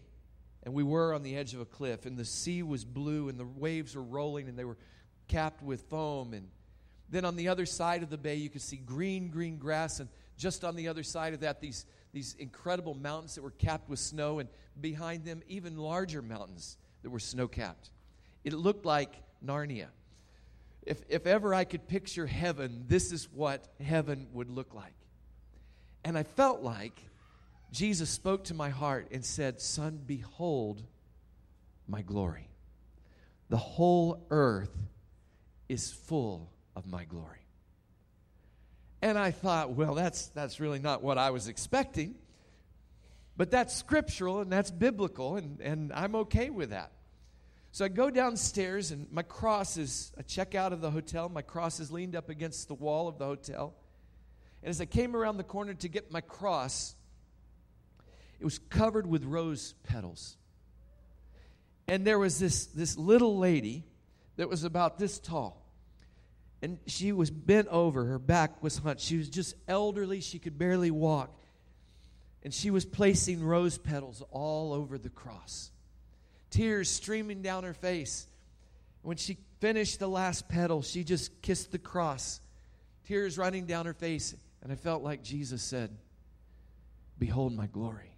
And 0.64 0.74
we 0.74 0.84
were 0.84 1.14
on 1.14 1.24
the 1.24 1.36
edge 1.38 1.54
of 1.54 1.62
a 1.62 1.66
cliff, 1.66 2.06
and 2.06 2.18
the 2.18 2.26
sea 2.26 2.64
was 2.64 2.84
blue, 2.84 3.30
and 3.30 3.40
the 3.40 3.46
waves 3.46 3.96
were 3.96 4.04
rolling, 4.04 4.50
and 4.50 4.60
they 4.60 4.66
were 4.66 4.78
capped 5.28 5.64
with 5.64 5.84
foam. 5.84 6.34
And 6.34 6.50
then 7.12 7.26
on 7.26 7.36
the 7.36 7.48
other 7.48 7.66
side 7.66 8.04
of 8.04 8.10
the 8.10 8.18
bay, 8.18 8.36
you 8.36 8.50
could 8.50 8.62
see 8.62 8.78
green, 8.78 9.30
green 9.30 9.58
grass. 9.58 10.00
And 10.00 10.10
just 10.38 10.64
on 10.64 10.76
the 10.76 10.88
other 10.88 11.04
side 11.04 11.34
of 11.34 11.40
that, 11.42 11.60
these, 11.60 11.86
these 12.14 12.36
incredible 12.38 12.94
mountains 12.94 13.36
that 13.36 13.42
were 13.42 13.52
capped 13.52 13.90
with 13.90 14.00
snow, 14.00 14.40
and 14.40 14.50
behind 14.80 15.26
them, 15.26 15.42
even 15.48 15.78
larger 15.78 16.22
mountains 16.22 16.78
that 17.02 17.10
were 17.10 17.20
snow 17.20 17.48
capped. 17.48 17.90
It 18.44 18.54
looked 18.54 18.86
like 18.86 19.14
Narnia. 19.46 19.88
If, 20.84 21.02
if 21.10 21.28
ever 21.28 21.54
I 21.54 21.66
could 21.66 21.88
picture 21.88 22.26
heaven, 22.26 22.86
this 22.88 23.12
is 23.12 23.28
what 23.34 23.68
heaven 23.84 24.28
would 24.34 24.50
look 24.50 24.74
like. 24.74 24.94
And 26.04 26.18
I 26.18 26.24
felt 26.24 26.62
like 26.62 27.00
Jesus 27.72 28.10
spoke 28.10 28.46
to 28.46 28.54
my 28.54 28.70
heart 28.70 29.08
and 29.12 29.24
said, 29.26 29.60
Son, 29.60 30.00
behold 30.06 30.82
my 31.88 32.02
glory. 32.02 32.48
The 33.50 33.58
whole 33.58 34.26
earth 34.30 34.76
is 35.68 35.92
full 35.92 36.52
of 36.76 36.86
my 36.86 37.06
glory. 37.06 37.46
And 39.02 39.18
I 39.18 39.32
thought, 39.32 39.72
well, 39.72 39.96
that's, 39.96 40.28
that's 40.28 40.60
really 40.60 40.80
not 40.80 41.02
what 41.02 41.18
I 41.18 41.30
was 41.32 41.48
expecting. 41.48 42.16
But 43.38 43.52
that's 43.52 43.74
scriptural 43.74 44.42
and 44.42 44.52
that's 44.52 44.70
biblical, 44.70 45.38
and, 45.38 45.62
and 45.62 45.94
I'm 45.94 46.14
okay 46.16 46.50
with 46.50 46.72
that. 46.72 46.92
So 47.72 47.86
I 47.86 47.88
go 47.88 48.10
downstairs, 48.10 48.92
and 48.92 49.10
my 49.12 49.22
cross 49.22 49.78
is, 49.78 50.12
I 50.18 50.24
check 50.24 50.56
out 50.56 50.74
of 50.74 50.82
the 50.82 50.92
hotel. 50.92 51.30
My 51.30 51.44
cross 51.44 51.80
is 51.80 51.92
leaned 51.92 52.16
up 52.16 52.30
against 52.30 52.68
the 52.68 52.74
wall 52.74 53.08
of 53.08 53.18
the 53.18 53.26
hotel. 53.26 53.76
And 54.62 54.70
as 54.70 54.82
I 54.82 54.86
came 54.86 55.16
around 55.16 55.38
the 55.38 55.44
corner 55.44 55.74
to 55.74 55.88
get 55.88 56.12
my 56.12 56.20
cross, 56.20 56.96
it 58.40 58.44
was 58.44 58.60
covered 58.60 59.08
with 59.08 59.24
rose 59.24 59.74
petals. 59.84 60.36
And 61.88 62.06
there 62.06 62.20
was 62.20 62.40
this, 62.40 62.66
this 62.66 62.98
little 62.98 63.38
lady 63.38 63.86
that 64.36 64.50
was 64.50 64.64
about 64.64 64.98
this 64.98 65.18
tall. 65.18 65.59
And 66.62 66.80
she 66.88 67.12
was 67.12 67.32
bent 67.32 67.68
over, 67.70 68.06
her 68.06 68.20
back 68.20 68.62
was 68.62 68.78
hunched. 68.78 69.06
She 69.06 69.18
was 69.18 69.30
just 69.30 69.56
elderly, 69.68 70.22
she 70.22 70.40
could 70.40 70.58
barely 70.58 70.92
walk. 70.92 71.38
And 72.44 72.54
she 72.54 72.72
was 72.72 72.86
placing 72.86 73.44
rose 73.44 73.78
petals 73.78 74.24
all 74.32 74.74
over 74.74 74.98
the 74.98 75.10
cross 75.10 75.72
tears 76.50 76.90
streaming 76.90 77.42
down 77.42 77.64
her 77.64 77.74
face. 77.74 78.28
When 79.02 79.18
she 79.18 79.38
finished 79.60 80.00
the 80.00 80.08
last 80.08 80.50
petal, 80.50 80.82
she 80.82 81.04
just 81.04 81.42
kissed 81.42 81.72
the 81.72 81.80
cross, 81.80 82.42
tears 83.06 83.38
running 83.38 83.66
down 83.66 83.86
her 83.86 83.94
face. 83.94 84.36
And 84.62 84.72
I 84.72 84.76
felt 84.76 85.04
like 85.04 85.24
Jesus 85.24 85.62
said, 85.62 85.96
Behold 87.18 87.54
my 87.54 87.68
glory. 87.68 88.16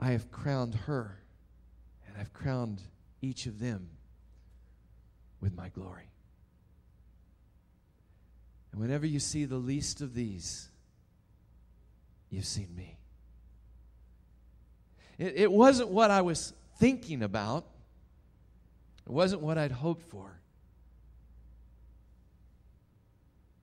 I 0.00 0.10
have 0.10 0.30
crowned 0.30 0.74
her, 0.74 1.22
and 2.06 2.16
I've 2.18 2.32
crowned 2.32 2.82
each 3.22 3.46
of 3.46 3.58
them 3.58 3.88
with 5.44 5.54
my 5.54 5.68
glory. 5.68 6.08
And 8.72 8.80
whenever 8.80 9.04
you 9.04 9.20
see 9.20 9.44
the 9.44 9.58
least 9.58 10.00
of 10.00 10.14
these, 10.14 10.70
you've 12.30 12.46
seen 12.46 12.74
me. 12.74 12.96
It, 15.18 15.34
it 15.36 15.52
wasn't 15.52 15.90
what 15.90 16.10
I 16.10 16.22
was 16.22 16.54
thinking 16.78 17.22
about, 17.22 17.66
it 19.06 19.12
wasn't 19.12 19.42
what 19.42 19.58
I'd 19.58 19.70
hoped 19.70 20.04
for, 20.04 20.40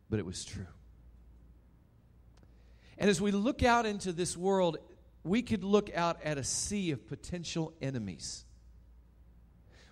but 0.08 0.20
it 0.20 0.26
was 0.26 0.46
true. 0.46 0.68
And 3.00 3.10
as 3.10 3.20
we 3.20 3.32
look 3.32 3.64
out 3.64 3.88
into 3.88 4.14
this 4.14 4.38
world, 4.38 4.78
we 5.24 5.42
could 5.42 5.64
look 5.64 5.90
out 5.96 6.20
at 6.24 6.38
a 6.38 6.44
sea 6.44 6.92
of 6.92 7.08
potential 7.08 7.74
enemies. 7.82 8.46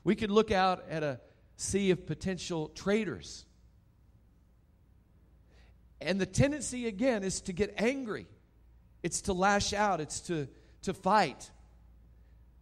We 0.03 0.15
could 0.15 0.29
look 0.29 0.51
out 0.51 0.86
at 0.88 1.01
a 1.01 1.19
sea 1.60 1.92
of 1.92 2.06
potential 2.06 2.70
traitors. 2.70 3.46
And 6.00 6.20
the 6.20 6.25
tendency, 6.25 6.88
again, 6.88 7.24
is 7.24 7.42
to 7.42 7.54
get 7.54 7.74
angry. 7.78 8.28
It's 9.04 9.22
to 9.24 9.34
lash 9.34 9.74
out. 9.74 10.00
It's 10.00 10.22
to 10.22 10.48
to 10.84 10.94
fight, 10.94 11.51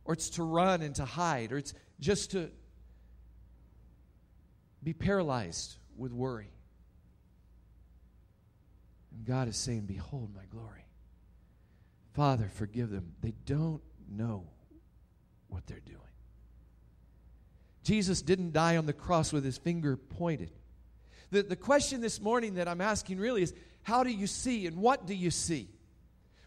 or 0.05 0.13
it's 0.13 0.31
to 0.31 0.43
run 0.43 0.81
and 0.81 0.95
to 0.95 1.05
hide, 1.05 1.51
or 1.51 1.57
it's 1.57 1.73
just 1.99 2.31
to 2.31 2.49
be 4.83 4.93
paralyzed 4.93 5.75
with 5.95 6.11
worry. 6.11 6.49
And 9.15 9.25
God 9.25 9.47
is 9.47 9.55
saying, 9.55 9.81
Behold 9.81 10.33
my 10.35 10.45
glory. 10.49 10.85
Father, 12.13 12.49
forgive 12.55 12.89
them. 12.89 13.13
They 13.21 13.33
don't 13.45 13.83
know 14.09 14.49
what 15.49 15.67
they're 15.67 15.79
doing. 15.79 15.99
Jesus 17.87 18.21
didn't 18.21 18.51
die 18.51 18.75
on 18.75 18.85
the 18.85 18.91
cross 18.91 19.31
with 19.31 19.45
his 19.45 19.57
finger 19.57 19.95
pointed. 19.95 20.51
The, 21.31 21.41
the 21.41 21.55
question 21.55 22.01
this 22.01 22.19
morning 22.19 22.55
that 22.55 22.67
I'm 22.67 22.81
asking 22.81 23.17
really 23.17 23.41
is 23.41 23.53
how 23.81 24.03
do 24.03 24.09
you 24.09 24.27
see 24.27 24.67
and 24.67 24.75
what 24.75 25.07
do 25.07 25.13
you 25.13 25.31
see? 25.31 25.69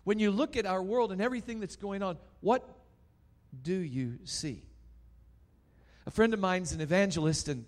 When 0.05 0.19
you 0.19 0.33
look 0.33 0.59
at 0.59 0.67
our 0.67 0.83
world 0.83 1.13
and 1.13 1.21
everything 1.23 1.59
that's 1.59 1.77
going 1.77 2.03
on, 2.03 2.19
what 2.43 2.69
do 3.63 3.73
you 3.73 4.19
see? 4.25 4.65
A 6.05 6.11
friend 6.11 6.35
of 6.35 6.41
mine's 6.41 6.73
an 6.73 6.83
evangelist, 6.83 7.49
and 7.49 7.65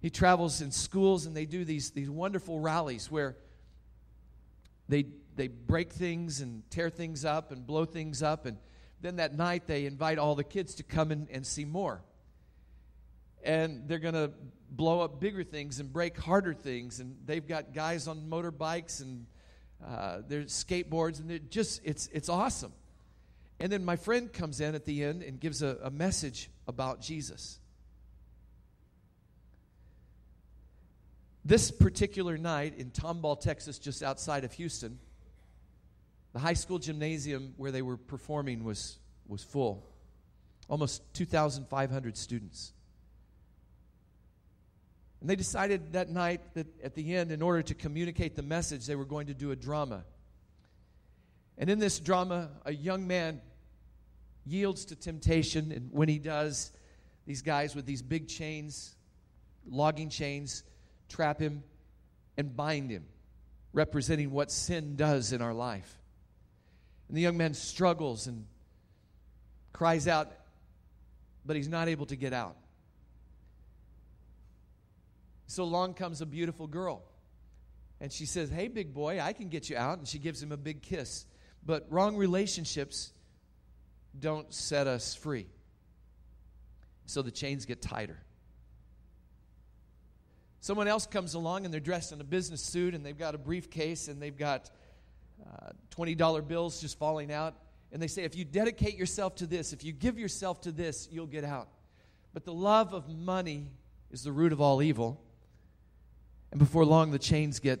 he 0.00 0.10
travels 0.10 0.60
in 0.60 0.72
schools, 0.72 1.24
and 1.24 1.36
they 1.36 1.46
do 1.46 1.64
these, 1.64 1.92
these 1.92 2.10
wonderful 2.10 2.58
rallies 2.58 3.08
where 3.08 3.36
they, 4.88 5.06
they 5.36 5.46
break 5.46 5.92
things 5.92 6.40
and 6.40 6.68
tear 6.68 6.90
things 6.90 7.24
up 7.24 7.52
and 7.52 7.64
blow 7.64 7.84
things 7.84 8.24
up, 8.24 8.44
and 8.44 8.56
then 9.00 9.16
that 9.16 9.36
night 9.36 9.68
they 9.68 9.86
invite 9.86 10.18
all 10.18 10.34
the 10.34 10.42
kids 10.42 10.74
to 10.76 10.82
come 10.82 11.12
in 11.12 11.28
and 11.30 11.46
see 11.46 11.64
more. 11.64 12.02
And 13.42 13.88
they're 13.88 13.98
going 13.98 14.14
to 14.14 14.30
blow 14.70 15.00
up 15.00 15.20
bigger 15.20 15.44
things 15.44 15.80
and 15.80 15.92
break 15.92 16.18
harder 16.18 16.54
things, 16.54 17.00
and 17.00 17.16
they've 17.26 17.46
got 17.46 17.74
guys 17.74 18.08
on 18.08 18.28
motorbikes 18.28 19.00
and 19.00 19.26
uh, 19.86 20.22
there's 20.28 20.52
skateboards, 20.52 21.20
and 21.20 21.30
it 21.30 21.50
just 21.50 21.80
it's 21.84 22.08
it's 22.12 22.28
awesome. 22.28 22.72
And 23.58 23.70
then 23.70 23.84
my 23.84 23.96
friend 23.96 24.32
comes 24.32 24.60
in 24.60 24.74
at 24.74 24.84
the 24.84 25.04
end 25.04 25.22
and 25.22 25.38
gives 25.38 25.62
a, 25.62 25.78
a 25.82 25.90
message 25.90 26.50
about 26.66 27.00
Jesus. 27.00 27.58
This 31.44 31.70
particular 31.70 32.38
night 32.38 32.74
in 32.78 32.90
Tomball, 32.90 33.40
Texas, 33.40 33.78
just 33.78 34.02
outside 34.02 34.44
of 34.44 34.52
Houston, 34.52 34.98
the 36.32 36.38
high 36.38 36.54
school 36.54 36.78
gymnasium 36.78 37.54
where 37.56 37.72
they 37.72 37.82
were 37.82 37.96
performing 37.96 38.64
was, 38.64 38.98
was 39.26 39.42
full. 39.42 39.86
Almost 40.68 41.02
2,500 41.14 42.16
students. 42.16 42.72
And 45.22 45.30
they 45.30 45.36
decided 45.36 45.92
that 45.92 46.10
night 46.10 46.40
that 46.54 46.66
at 46.82 46.96
the 46.96 47.14
end, 47.14 47.30
in 47.30 47.42
order 47.42 47.62
to 47.62 47.74
communicate 47.74 48.34
the 48.34 48.42
message, 48.42 48.86
they 48.86 48.96
were 48.96 49.04
going 49.04 49.28
to 49.28 49.34
do 49.34 49.52
a 49.52 49.56
drama. 49.56 50.02
And 51.56 51.70
in 51.70 51.78
this 51.78 52.00
drama, 52.00 52.48
a 52.64 52.72
young 52.74 53.06
man 53.06 53.40
yields 54.44 54.86
to 54.86 54.96
temptation. 54.96 55.70
And 55.70 55.90
when 55.92 56.08
he 56.08 56.18
does, 56.18 56.72
these 57.24 57.40
guys 57.40 57.76
with 57.76 57.86
these 57.86 58.02
big 58.02 58.26
chains, 58.26 58.96
logging 59.64 60.10
chains, 60.10 60.64
trap 61.08 61.38
him 61.38 61.62
and 62.36 62.56
bind 62.56 62.90
him, 62.90 63.04
representing 63.72 64.32
what 64.32 64.50
sin 64.50 64.96
does 64.96 65.32
in 65.32 65.40
our 65.40 65.54
life. 65.54 66.00
And 67.06 67.16
the 67.16 67.20
young 67.20 67.36
man 67.36 67.54
struggles 67.54 68.26
and 68.26 68.44
cries 69.72 70.08
out, 70.08 70.32
but 71.46 71.54
he's 71.54 71.68
not 71.68 71.86
able 71.86 72.06
to 72.06 72.16
get 72.16 72.32
out. 72.32 72.56
So 75.52 75.64
along 75.64 75.94
comes 75.94 76.22
a 76.22 76.26
beautiful 76.26 76.66
girl. 76.66 77.02
And 78.00 78.10
she 78.10 78.24
says, 78.24 78.48
Hey, 78.48 78.68
big 78.68 78.94
boy, 78.94 79.20
I 79.20 79.34
can 79.34 79.50
get 79.50 79.68
you 79.68 79.76
out. 79.76 79.98
And 79.98 80.08
she 80.08 80.18
gives 80.18 80.42
him 80.42 80.50
a 80.50 80.56
big 80.56 80.80
kiss. 80.80 81.26
But 81.62 81.86
wrong 81.90 82.16
relationships 82.16 83.12
don't 84.18 84.52
set 84.52 84.86
us 84.86 85.14
free. 85.14 85.46
So 87.04 87.20
the 87.20 87.30
chains 87.30 87.66
get 87.66 87.82
tighter. 87.82 88.16
Someone 90.60 90.88
else 90.88 91.06
comes 91.06 91.34
along 91.34 91.66
and 91.66 91.74
they're 91.74 91.80
dressed 91.80 92.12
in 92.12 92.20
a 92.22 92.24
business 92.24 92.62
suit 92.62 92.94
and 92.94 93.04
they've 93.04 93.18
got 93.18 93.34
a 93.34 93.38
briefcase 93.38 94.08
and 94.08 94.22
they've 94.22 94.38
got 94.38 94.70
uh, 95.46 95.72
$20 95.94 96.48
bills 96.48 96.80
just 96.80 96.98
falling 96.98 97.30
out. 97.30 97.56
And 97.92 98.00
they 98.00 98.06
say, 98.06 98.22
if 98.22 98.34
you 98.34 98.46
dedicate 98.46 98.96
yourself 98.96 99.34
to 99.34 99.46
this, 99.46 99.74
if 99.74 99.84
you 99.84 99.92
give 99.92 100.18
yourself 100.18 100.62
to 100.62 100.72
this, 100.72 101.08
you'll 101.12 101.26
get 101.26 101.44
out. 101.44 101.68
But 102.32 102.46
the 102.46 102.54
love 102.54 102.94
of 102.94 103.06
money 103.10 103.68
is 104.10 104.22
the 104.22 104.32
root 104.32 104.54
of 104.54 104.60
all 104.62 104.80
evil. 104.80 105.20
And 106.52 106.58
before 106.58 106.84
long, 106.84 107.10
the 107.10 107.18
chains 107.18 107.58
get 107.58 107.80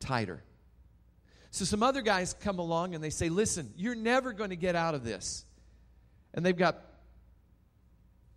tighter. 0.00 0.42
So 1.50 1.66
some 1.66 1.82
other 1.82 2.00
guys 2.00 2.32
come 2.32 2.58
along 2.58 2.94
and 2.94 3.04
they 3.04 3.10
say, 3.10 3.28
Listen, 3.28 3.74
you're 3.76 3.94
never 3.94 4.32
going 4.32 4.50
to 4.50 4.56
get 4.56 4.74
out 4.74 4.94
of 4.94 5.04
this. 5.04 5.44
And 6.32 6.46
they've 6.46 6.56
got 6.56 6.78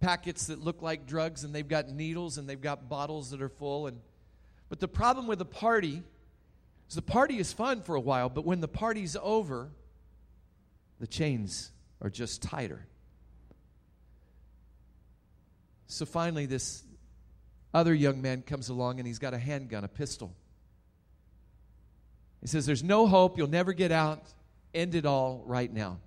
packets 0.02 0.48
that 0.48 0.60
look 0.60 0.82
like 0.82 1.08
drugs, 1.08 1.44
and 1.44 1.56
they've 1.56 1.68
got 1.68 1.88
needles, 1.90 2.38
and 2.38 2.50
they've 2.50 2.60
got 2.60 2.90
bottles 2.90 3.32
that 3.32 3.42
are 3.42 3.50
full. 3.50 3.88
And, 3.88 4.02
but 4.68 4.80
the 4.80 4.88
problem 4.88 5.28
with 5.28 5.40
the 5.40 5.46
party 5.46 6.04
is 6.90 6.96
the 6.96 7.02
party 7.02 7.38
is 7.38 7.54
fun 7.54 7.82
for 7.82 7.96
a 7.96 8.02
while, 8.02 8.30
but 8.30 8.46
when 8.46 8.60
the 8.60 8.68
party's 8.68 9.16
over, 9.22 9.70
the 11.00 11.08
chains 11.08 11.72
are 12.02 12.10
just 12.10 12.42
tighter. 12.42 12.86
So 15.88 16.06
finally, 16.06 16.48
this 16.48 16.84
other 17.76 17.94
young 17.94 18.22
man 18.22 18.42
comes 18.42 18.70
along 18.70 19.00
and 19.00 19.06
he's 19.06 19.20
got 19.20 19.34
a 19.34 19.38
handgun, 19.38 19.84
a 19.84 19.90
pistol. 19.90 20.34
He 22.42 22.48
says, 22.48 22.66
There's 22.66 22.84
no 22.84 23.06
hope. 23.06 23.38
You'll 23.38 23.50
never 23.50 23.74
get 23.74 23.92
out. 23.92 24.34
End 24.74 24.96
it 24.96 25.06
all 25.06 25.44
right 25.46 25.72
now. 25.72 26.00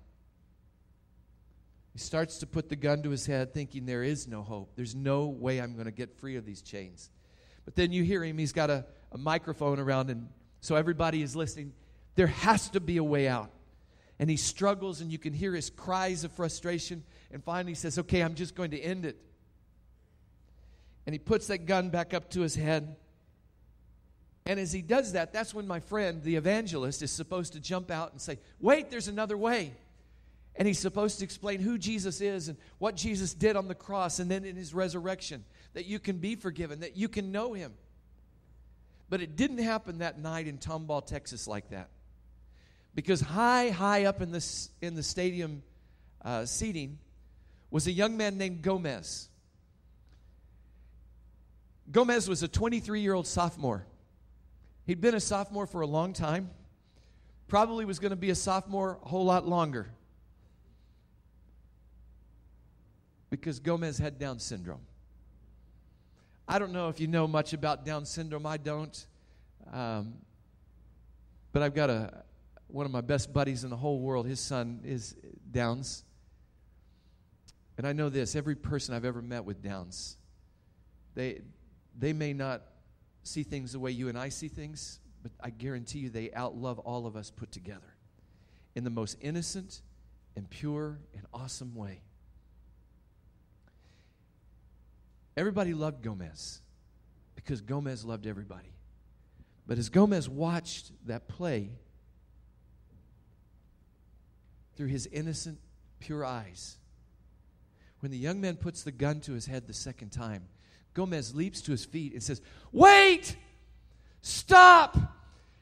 He 1.93 1.99
starts 1.99 2.39
to 2.39 2.47
put 2.47 2.69
the 2.69 2.75
gun 2.75 3.03
to 3.03 3.11
his 3.11 3.25
head, 3.25 3.53
thinking 3.53 3.85
there 3.85 4.03
is 4.03 4.27
no 4.27 4.41
hope. 4.41 4.71
There's 4.75 4.95
no 4.95 5.27
way 5.27 5.59
I'm 5.59 5.73
going 5.73 5.85
to 5.85 5.91
get 5.91 6.17
free 6.19 6.37
of 6.37 6.45
these 6.45 6.61
chains. 6.63 7.11
But 7.65 7.75
then 7.75 7.91
you 7.91 8.03
hear 8.03 8.23
him, 8.23 8.37
he's 8.37 8.53
got 8.53 8.69
a, 8.71 8.85
a 9.11 9.17
microphone 9.17 9.79
around, 9.79 10.09
and 10.09 10.27
so 10.61 10.75
everybody 10.75 11.21
is 11.21 11.35
listening. 11.35 11.73
There 12.15 12.27
has 12.27 12.69
to 12.69 12.79
be 12.79 12.97
a 12.97 13.03
way 13.03 13.27
out. 13.27 13.51
And 14.17 14.29
he 14.29 14.37
struggles, 14.37 15.01
and 15.01 15.11
you 15.11 15.19
can 15.19 15.33
hear 15.33 15.53
his 15.53 15.69
cries 15.69 16.23
of 16.23 16.31
frustration. 16.31 17.03
And 17.31 17.43
finally, 17.43 17.71
he 17.71 17.75
says, 17.75 17.99
Okay, 17.99 18.21
I'm 18.21 18.35
just 18.35 18.55
going 18.55 18.71
to 18.71 18.79
end 18.79 19.05
it. 19.05 19.17
And 21.09 21.13
he 21.15 21.17
puts 21.17 21.47
that 21.47 21.65
gun 21.65 21.89
back 21.89 22.13
up 22.13 22.29
to 22.29 22.41
his 22.41 22.53
head. 22.53 22.95
And 24.45 24.59
as 24.59 24.71
he 24.71 24.83
does 24.83 25.13
that, 25.13 25.33
that's 25.33 25.55
when 25.55 25.65
my 25.65 25.79
friend, 25.79 26.21
the 26.21 26.35
evangelist, 26.35 27.01
is 27.01 27.09
supposed 27.09 27.53
to 27.53 27.59
jump 27.59 27.89
out 27.89 28.11
and 28.11 28.21
say, 28.21 28.37
Wait, 28.59 28.91
there's 28.91 29.07
another 29.07 29.35
way. 29.35 29.73
And 30.55 30.67
he's 30.67 30.77
supposed 30.77 31.17
to 31.17 31.25
explain 31.25 31.61
who 31.61 31.79
Jesus 31.79 32.21
is 32.21 32.47
and 32.47 32.59
what 32.77 32.95
Jesus 32.95 33.33
did 33.33 33.55
on 33.55 33.67
the 33.67 33.73
cross 33.73 34.19
and 34.19 34.29
then 34.29 34.45
in 34.45 34.55
his 34.55 34.71
resurrection, 34.71 35.45
that 35.73 35.87
you 35.87 35.97
can 35.97 36.19
be 36.19 36.35
forgiven, 36.35 36.81
that 36.81 36.95
you 36.95 37.09
can 37.09 37.31
know 37.31 37.53
him. 37.53 37.73
But 39.09 39.19
it 39.19 39.35
didn't 39.35 39.63
happen 39.63 39.97
that 39.97 40.19
night 40.19 40.45
in 40.45 40.59
Tomball, 40.59 41.03
Texas, 41.07 41.47
like 41.47 41.71
that. 41.71 41.89
Because 42.93 43.19
high, 43.19 43.71
high 43.71 44.05
up 44.05 44.21
in, 44.21 44.31
this, 44.31 44.69
in 44.79 44.93
the 44.93 45.01
stadium 45.01 45.63
uh, 46.23 46.45
seating 46.45 46.99
was 47.71 47.87
a 47.87 47.91
young 47.91 48.15
man 48.15 48.37
named 48.37 48.61
Gomez. 48.61 49.29
Gomez 51.91 52.29
was 52.29 52.43
a 52.43 52.47
23 52.47 53.01
year 53.01 53.13
old 53.13 53.27
sophomore. 53.27 53.85
He'd 54.85 55.01
been 55.01 55.15
a 55.15 55.19
sophomore 55.19 55.67
for 55.67 55.81
a 55.81 55.87
long 55.87 56.13
time, 56.13 56.49
probably 57.47 57.85
was 57.85 57.99
going 57.99 58.11
to 58.11 58.15
be 58.15 58.29
a 58.29 58.35
sophomore 58.35 58.99
a 59.03 59.07
whole 59.07 59.25
lot 59.25 59.47
longer. 59.47 59.91
Because 63.29 63.59
Gomez 63.59 63.99
had 63.99 64.17
Down 64.17 64.39
syndrome. 64.39 64.81
I 66.47 66.57
don't 66.57 66.71
know 66.71 66.89
if 66.89 66.99
you 66.99 67.07
know 67.07 67.27
much 67.27 67.53
about 67.53 67.85
Down 67.85 68.05
syndrome. 68.05 68.47
I 68.47 68.57
don't. 68.57 69.05
Um, 69.71 70.15
but 71.51 71.61
I've 71.61 71.75
got 71.75 71.91
a, 71.91 72.23
one 72.67 72.87
of 72.87 72.91
my 72.91 73.01
best 73.01 73.31
buddies 73.31 73.63
in 73.63 73.69
the 73.69 73.77
whole 73.77 73.99
world. 73.99 74.25
His 74.25 74.39
son 74.39 74.81
is 74.83 75.15
Downs. 75.51 76.03
And 77.77 77.87
I 77.87 77.93
know 77.93 78.09
this 78.09 78.35
every 78.35 78.55
person 78.55 78.95
I've 78.95 79.05
ever 79.05 79.21
met 79.21 79.45
with 79.45 79.61
Downs, 79.61 80.17
they, 81.13 81.41
they 81.99 82.13
may 82.13 82.33
not 82.33 82.61
see 83.23 83.43
things 83.43 83.73
the 83.73 83.79
way 83.79 83.91
you 83.91 84.07
and 84.07 84.17
I 84.17 84.29
see 84.29 84.47
things, 84.47 84.99
but 85.21 85.31
I 85.41 85.49
guarantee 85.49 85.99
you 85.99 86.09
they 86.09 86.29
outlove 86.29 86.81
all 86.83 87.05
of 87.05 87.15
us 87.15 87.29
put 87.29 87.51
together 87.51 87.95
in 88.75 88.83
the 88.83 88.89
most 88.89 89.17
innocent 89.21 89.81
and 90.35 90.49
pure 90.49 90.99
and 91.13 91.25
awesome 91.33 91.75
way. 91.75 92.01
Everybody 95.35 95.73
loved 95.73 96.01
Gomez 96.01 96.61
because 97.35 97.61
Gomez 97.61 98.05
loved 98.05 98.25
everybody. 98.25 98.73
But 99.67 99.77
as 99.77 99.89
Gomez 99.89 100.27
watched 100.27 100.91
that 101.05 101.27
play 101.27 101.71
through 104.75 104.87
his 104.87 105.05
innocent, 105.07 105.59
pure 105.99 106.25
eyes, 106.25 106.77
when 107.99 108.11
the 108.11 108.17
young 108.17 108.39
man 108.41 108.55
puts 108.55 108.83
the 108.83 108.91
gun 108.91 109.19
to 109.21 109.33
his 109.33 109.45
head 109.45 109.67
the 109.67 109.73
second 109.73 110.09
time, 110.09 110.47
Gomez 110.99 111.33
leaps 111.33 111.61
to 111.61 111.71
his 111.71 111.85
feet 111.85 112.11
and 112.11 112.21
says, 112.21 112.41
Wait! 112.73 113.37
Stop! 114.21 114.97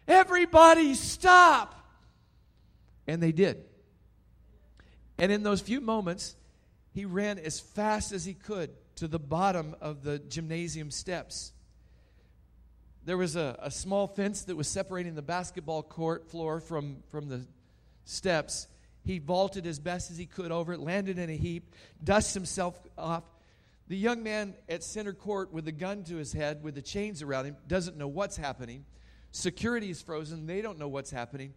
Everybody 0.08 0.96
stop! 0.96 1.76
And 3.06 3.22
they 3.22 3.32
did. 3.32 3.64
And 5.20 5.32
in 5.32 5.44
those 5.44 5.62
few 5.62 5.80
moments, 5.80 6.36
he 6.92 7.06
ran 7.06 7.38
as 7.38 7.60
fast 7.60 8.14
as 8.14 8.26
he 8.26 8.34
could 8.34 8.72
to 8.96 9.08
the 9.08 9.20
bottom 9.20 9.76
of 9.80 10.02
the 10.02 10.18
gymnasium 10.18 10.90
steps. 10.90 11.54
There 13.06 13.16
was 13.16 13.36
a, 13.36 13.60
a 13.62 13.70
small 13.70 14.08
fence 14.08 14.42
that 14.46 14.56
was 14.56 14.68
separating 14.68 15.14
the 15.14 15.22
basketball 15.22 15.84
court 15.84 16.32
floor 16.32 16.60
from, 16.60 17.04
from 17.10 17.30
the 17.30 17.46
steps. 18.06 18.68
He 19.06 19.20
vaulted 19.20 19.68
as 19.68 19.78
best 19.78 20.10
as 20.10 20.18
he 20.18 20.26
could 20.26 20.52
over 20.52 20.74
it, 20.74 20.80
landed 20.80 21.20
in 21.20 21.30
a 21.30 21.38
heap, 21.38 21.76
dusted 22.04 22.34
himself 22.34 22.82
off. 22.98 23.24
The 23.88 23.98
young 23.98 24.22
man 24.24 24.56
at 24.68 24.84
center 24.84 25.14
court 25.14 25.54
with 25.54 25.68
a 25.68 25.72
gun 25.72 26.04
to 26.06 26.18
his 26.18 26.34
head, 26.34 26.64
with 26.64 26.76
the 26.76 26.82
chains 26.82 27.22
around 27.22 27.46
him, 27.46 27.58
doesn't 27.68 27.98
know 27.98 28.08
what's 28.08 28.36
happening. 28.36 28.86
Security 29.32 29.90
is 29.90 30.02
frozen. 30.02 30.46
They 30.46 30.62
don't 30.62 30.78
know 30.78 30.90
what's 30.90 31.12
happening. 31.12 31.54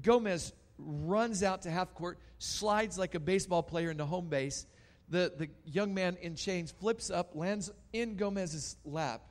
Gomez 0.00 0.52
runs 0.78 1.42
out 1.42 1.62
to 1.62 1.70
half 1.70 1.94
court, 1.94 2.18
slides 2.38 2.98
like 2.98 3.14
a 3.14 3.20
baseball 3.20 3.62
player 3.62 3.90
into 3.90 4.04
home 4.04 4.28
base, 4.28 4.66
the, 5.08 5.32
the 5.36 5.48
young 5.64 5.92
man 5.92 6.16
in 6.22 6.36
chains 6.36 6.72
flips 6.72 7.10
up, 7.10 7.34
lands 7.34 7.70
in 7.92 8.16
Gomez's 8.16 8.76
lap, 8.84 9.22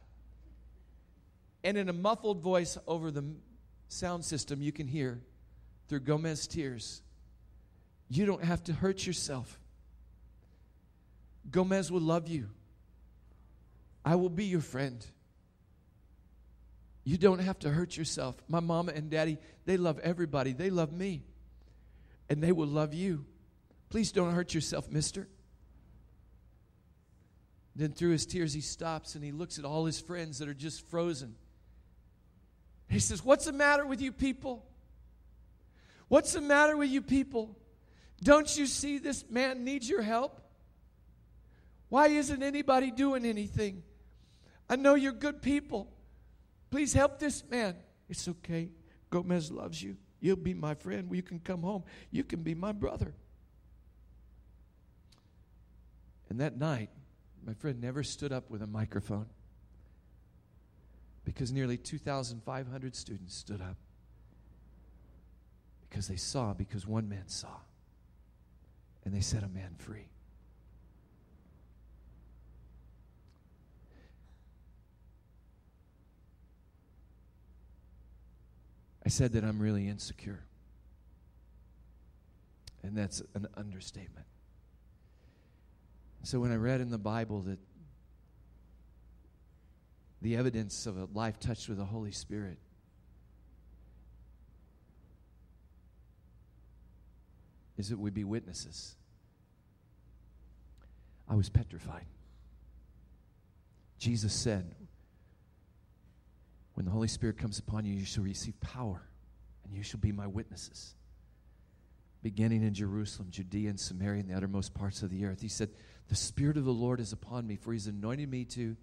and 1.64 1.78
in 1.78 1.90
a 1.90 1.94
muffled 1.94 2.42
voice 2.42 2.78
over 2.88 3.12
the 3.12 3.26
sound 3.88 4.24
system, 4.24 4.62
you 4.62 4.72
can 4.72 4.88
hear 4.88 5.22
through 5.88 6.02
Gomez's 6.02 6.48
tears, 6.48 7.02
You 8.10 8.26
don't 8.26 8.44
have 8.44 8.64
to 8.66 8.74
hurt 8.74 9.06
yourself. 9.06 9.60
Gomez 11.50 11.92
will 11.92 12.02
love 12.02 12.28
you. 12.28 12.50
I 14.06 14.16
will 14.16 14.30
be 14.30 14.46
your 14.46 14.62
friend. 14.62 15.06
You 17.04 17.18
don't 17.18 17.40
have 17.40 17.60
to 17.60 17.70
hurt 17.70 17.98
yourself. 17.98 18.36
My 18.48 18.60
mama 18.60 18.92
and 18.96 19.10
daddy, 19.10 19.38
they 19.66 19.78
love 19.78 20.00
everybody. 20.00 20.54
They 20.54 20.70
love 20.70 20.92
me. 20.92 21.24
And 22.30 22.42
they 22.42 22.52
will 22.52 22.68
love 22.68 22.94
you. 22.94 23.26
Please 23.90 24.12
don't 24.12 24.34
hurt 24.34 24.54
yourself, 24.54 24.90
mister. 24.90 25.28
Then 27.76 27.92
through 27.92 28.12
his 28.12 28.26
tears, 28.26 28.54
he 28.54 28.62
stops 28.62 29.16
and 29.16 29.24
he 29.24 29.32
looks 29.32 29.58
at 29.58 29.66
all 29.66 29.86
his 29.86 30.00
friends 30.00 30.40
that 30.40 30.48
are 30.48 30.54
just 30.54 30.86
frozen. 30.88 31.36
He 32.90 33.00
says, 33.00 33.24
What's 33.24 33.46
the 33.46 33.54
matter 33.54 33.86
with 33.86 34.02
you 34.02 34.12
people? 34.12 34.66
What's 36.08 36.34
the 36.34 36.42
matter 36.42 36.76
with 36.76 36.90
you 36.90 37.02
people? 37.02 37.58
Don't 38.22 38.58
you 38.58 38.66
see 38.66 38.98
this 38.98 39.24
man 39.30 39.64
needs 39.64 39.90
your 39.90 40.02
help? 40.02 40.40
Why 41.92 42.08
isn't 42.08 42.42
anybody 42.42 42.90
doing 42.90 43.26
anything? 43.26 43.84
I 44.70 44.78
know 44.78 44.96
you're 44.96 45.12
good 45.12 45.42
people. 45.42 45.92
Please 46.70 46.94
help 46.94 47.20
this 47.20 47.44
man. 47.52 47.76
It's 48.08 48.30
okay. 48.30 48.70
Gomez 49.10 49.52
loves 49.52 49.84
you. 49.84 49.98
You'll 50.22 50.38
be 50.38 50.54
my 50.54 50.74
friend. 50.74 51.10
You 51.12 51.22
can 51.22 51.40
come 51.40 51.64
home. 51.64 51.84
You 52.10 52.24
can 52.24 52.44
be 52.44 52.56
my 52.56 52.72
brother. 52.72 53.14
And 56.30 56.40
that 56.40 56.58
night, 56.58 56.92
my 57.46 57.56
friend 57.56 57.82
never 57.82 58.04
stood 58.04 58.32
up 58.32 58.50
with 58.50 58.62
a 58.62 58.68
microphone 58.68 59.26
because 61.26 61.52
nearly 61.52 61.76
2,500 61.76 62.96
students 62.96 63.36
stood 63.36 63.60
up 63.60 63.76
because 65.90 66.08
they 66.08 66.16
saw, 66.16 66.54
because 66.54 66.88
one 66.88 67.10
man 67.10 67.28
saw, 67.28 67.60
and 69.04 69.14
they 69.14 69.20
set 69.20 69.44
a 69.44 69.50
man 69.50 69.76
free. 69.78 70.08
I 79.06 79.10
said 79.10 79.34
that 79.34 79.44
I'm 79.44 79.60
really 79.60 79.88
insecure. 79.88 80.44
And 82.84 82.98
that's 82.98 83.22
an 83.34 83.48
understatement. 83.56 84.26
So 86.24 86.40
when 86.40 86.52
I 86.52 86.56
read 86.56 86.82
in 86.82 86.90
the 86.90 86.98
Bible 86.98 87.42
that 87.42 87.60
the 90.22 90.36
evidence 90.36 90.86
of 90.86 90.98
a 90.98 91.08
life 91.14 91.40
touched 91.40 91.68
with 91.68 91.78
the 91.78 91.86
Holy 91.86 92.12
Spirit 92.12 92.58
is 97.78 97.90
that 97.90 97.98
we 97.98 98.12
be 98.12 98.24
witnesses. 98.24 98.96
I 101.28 101.36
was 101.36 101.50
petrified. 101.50 102.06
Jesus 103.98 104.34
said, 104.34 104.76
When 106.82 106.88
the 106.88 106.94
Holy 106.94 107.10
Spirit 107.10 107.38
comes 107.38 107.60
upon 107.60 107.86
you, 107.86 107.94
you 107.94 108.06
shall 108.06 108.24
receive 108.24 108.60
power, 108.60 109.04
and 109.64 109.72
you 109.72 109.84
shall 109.84 110.00
be 110.00 110.12
my 110.12 110.26
witnesses. 110.26 110.96
Beginning 112.24 112.64
in 112.64 112.74
Jerusalem, 112.74 113.28
Judea, 113.30 113.70
and 113.70 113.80
Samaria, 113.80 114.22
and 114.22 114.30
the 114.32 114.34
uttermost 114.34 114.74
parts 114.74 115.04
of 115.04 115.12
the 115.12 115.26
earth. 115.26 115.42
He 115.42 115.48
said, 115.48 115.70
the 116.10 116.16
Spirit 116.16 116.58
of 116.58 116.66
the 116.66 116.74
Lord 116.74 117.00
is 117.00 117.14
upon 117.14 117.46
me, 117.46 117.56
for 117.56 117.72
He's 117.72 117.86
anointed 117.86 118.32
me 118.32 118.46
to, 118.46 118.76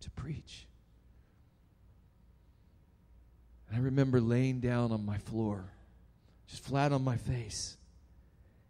to 0.00 0.10
preach. 0.10 0.66
I 3.74 3.78
remember 3.78 4.20
laying 4.20 4.60
down 4.60 4.92
on 4.92 5.06
my 5.06 5.16
floor, 5.16 5.64
just 6.48 6.62
flat 6.62 6.92
on 6.92 7.04
my 7.04 7.16
face, 7.16 7.78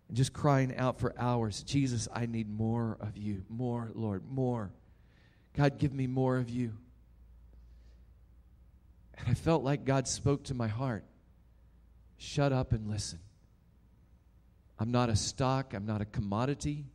and 0.07 0.17
just 0.17 0.33
crying 0.33 0.77
out 0.77 1.01
for 1.01 1.13
hours 1.19 1.65
Jesus, 1.65 2.07
I 2.15 2.27
need 2.27 2.49
more 2.49 2.99
of 3.01 3.17
you. 3.17 3.43
More, 3.49 3.91
Lord, 3.97 4.23
more. 4.31 4.71
God, 5.57 5.77
give 5.77 5.93
me 5.93 6.07
more 6.07 6.37
of 6.37 6.49
you. 6.49 6.75
And 9.19 9.29
I 9.29 9.35
felt 9.35 9.63
like 9.63 9.85
God 9.85 10.09
spoke 10.09 10.45
to 10.45 10.55
my 10.55 10.69
heart 10.69 11.05
shut 12.19 12.53
up 12.53 12.73
and 12.73 12.89
listen. 12.89 13.19
I'm 14.79 14.91
not 14.91 15.09
a 15.09 15.17
stock, 15.17 15.75
I'm 15.75 15.87
not 15.87 16.01
a 16.01 16.05
commodity, 16.05 16.87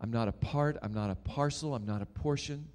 I'm 0.00 0.10
not 0.10 0.28
a 0.28 0.32
part, 0.32 0.76
I'm 0.82 0.92
not 0.92 1.10
a 1.10 1.14
parcel, 1.14 1.74
I'm 1.74 1.86
not 1.86 2.02
a 2.02 2.06
portion. 2.06 2.68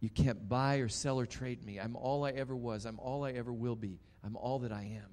You 0.00 0.08
can't 0.08 0.48
buy 0.48 0.76
or 0.76 0.88
sell 0.88 1.18
or 1.18 1.26
trade 1.26 1.64
me. 1.64 1.78
I'm 1.80 1.96
all 1.96 2.24
I 2.24 2.30
ever 2.30 2.54
was. 2.54 2.86
I'm 2.86 3.00
all 3.00 3.24
I 3.24 3.32
ever 3.32 3.52
will 3.52 3.74
be. 3.74 3.98
I'm 4.24 4.36
all 4.36 4.60
that 4.60 4.70
I 4.70 4.82
am. 4.82 5.10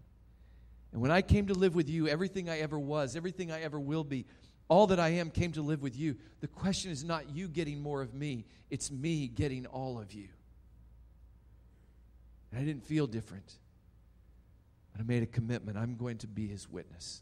And 0.93 1.01
when 1.01 1.11
I 1.11 1.21
came 1.23 1.47
to 1.47 1.53
live 1.53 1.75
with 1.75 1.89
you, 1.89 2.07
everything 2.07 2.49
I 2.49 2.59
ever 2.59 2.79
was, 2.79 3.15
everything 3.15 3.51
I 3.51 3.61
ever 3.61 3.79
will 3.79 4.03
be, 4.03 4.25
all 4.67 4.87
that 4.87 4.99
I 4.99 5.09
am 5.09 5.31
came 5.31 5.51
to 5.53 5.61
live 5.61 5.81
with 5.81 5.97
you. 5.97 6.15
The 6.39 6.47
question 6.47 6.91
is 6.91 7.03
not 7.03 7.29
you 7.31 7.47
getting 7.47 7.81
more 7.81 8.01
of 8.01 8.13
me, 8.13 8.45
it's 8.69 8.91
me 8.91 9.27
getting 9.27 9.65
all 9.65 9.99
of 9.99 10.13
you. 10.13 10.27
And 12.55 12.63
I 12.63 12.65
didn't 12.65 12.85
feel 12.85 13.05
different. 13.05 13.53
But 14.93 15.01
I 15.01 15.03
made 15.03 15.23
a 15.23 15.25
commitment. 15.25 15.77
I'm 15.77 15.97
going 15.97 16.19
to 16.19 16.27
be 16.27 16.47
his 16.47 16.69
witness. 16.69 17.21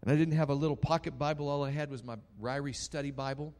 And 0.00 0.10
I 0.10 0.16
didn't 0.16 0.36
have 0.36 0.48
a 0.48 0.54
little 0.54 0.76
pocket 0.76 1.18
Bible. 1.18 1.46
All 1.46 1.62
I 1.62 1.70
had 1.70 1.90
was 1.90 2.02
my 2.02 2.16
Ryrie 2.40 2.74
study 2.74 3.10
Bible. 3.10 3.52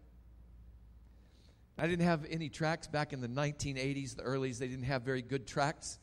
I 1.76 1.86
didn't 1.86 2.06
have 2.06 2.24
any 2.30 2.48
tracts 2.48 2.86
back 2.86 3.12
in 3.12 3.20
the 3.20 3.28
1980s, 3.28 4.16
the 4.16 4.22
earlys. 4.22 4.56
They 4.56 4.68
didn't 4.68 4.86
have 4.86 5.02
very 5.02 5.20
good 5.20 5.46
tracts. 5.46 5.98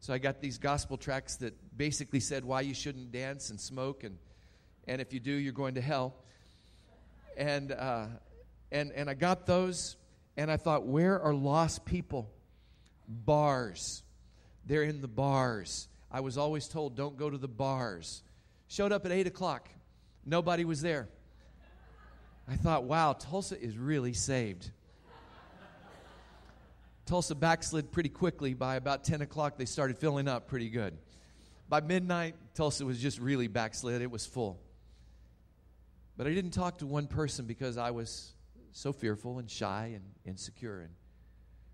So 0.00 0.12
I 0.12 0.18
got 0.18 0.42
these 0.42 0.58
gospel 0.58 0.98
tracts 0.98 1.36
that 1.36 1.54
basically 1.74 2.20
said 2.20 2.44
why 2.44 2.60
you 2.62 2.74
shouldn't 2.74 3.12
dance 3.12 3.48
and 3.48 3.58
smoke, 3.58 4.04
and, 4.04 4.18
and 4.86 5.00
if 5.00 5.14
you 5.14 5.20
do, 5.20 5.32
you're 5.32 5.54
going 5.54 5.76
to 5.76 5.80
hell. 5.80 6.16
And, 7.38 7.72
uh, 7.72 8.06
and, 8.70 8.92
and 8.92 9.08
I 9.08 9.14
got 9.14 9.46
those, 9.46 9.96
and 10.36 10.50
I 10.50 10.58
thought, 10.58 10.84
where 10.84 11.18
are 11.18 11.32
lost 11.32 11.86
people? 11.86 12.28
Bars. 13.12 14.02
They're 14.66 14.82
in 14.82 15.00
the 15.00 15.08
bars. 15.08 15.88
I 16.10 16.20
was 16.20 16.38
always 16.38 16.68
told, 16.68 16.96
don't 16.96 17.16
go 17.16 17.30
to 17.30 17.38
the 17.38 17.48
bars. 17.48 18.22
Showed 18.68 18.92
up 18.92 19.06
at 19.06 19.12
8 19.12 19.26
o'clock. 19.26 19.68
Nobody 20.24 20.64
was 20.64 20.80
there. 20.82 21.08
I 22.48 22.56
thought, 22.56 22.84
wow, 22.84 23.12
Tulsa 23.12 23.60
is 23.60 23.76
really 23.78 24.12
saved. 24.12 24.70
Tulsa 27.06 27.34
backslid 27.34 27.92
pretty 27.92 28.08
quickly. 28.08 28.54
By 28.54 28.76
about 28.76 29.04
10 29.04 29.22
o'clock, 29.22 29.56
they 29.56 29.64
started 29.64 29.98
filling 29.98 30.28
up 30.28 30.48
pretty 30.48 30.68
good. 30.68 30.96
By 31.68 31.80
midnight, 31.80 32.34
Tulsa 32.54 32.84
was 32.84 32.98
just 32.98 33.18
really 33.18 33.48
backslid. 33.48 34.02
It 34.02 34.10
was 34.10 34.26
full. 34.26 34.60
But 36.16 36.26
I 36.26 36.34
didn't 36.34 36.50
talk 36.50 36.78
to 36.78 36.86
one 36.86 37.06
person 37.06 37.46
because 37.46 37.78
I 37.78 37.90
was 37.90 38.32
so 38.72 38.92
fearful 38.92 39.38
and 39.38 39.50
shy 39.50 39.92
and 39.94 40.04
insecure. 40.24 40.80
And 40.80 40.90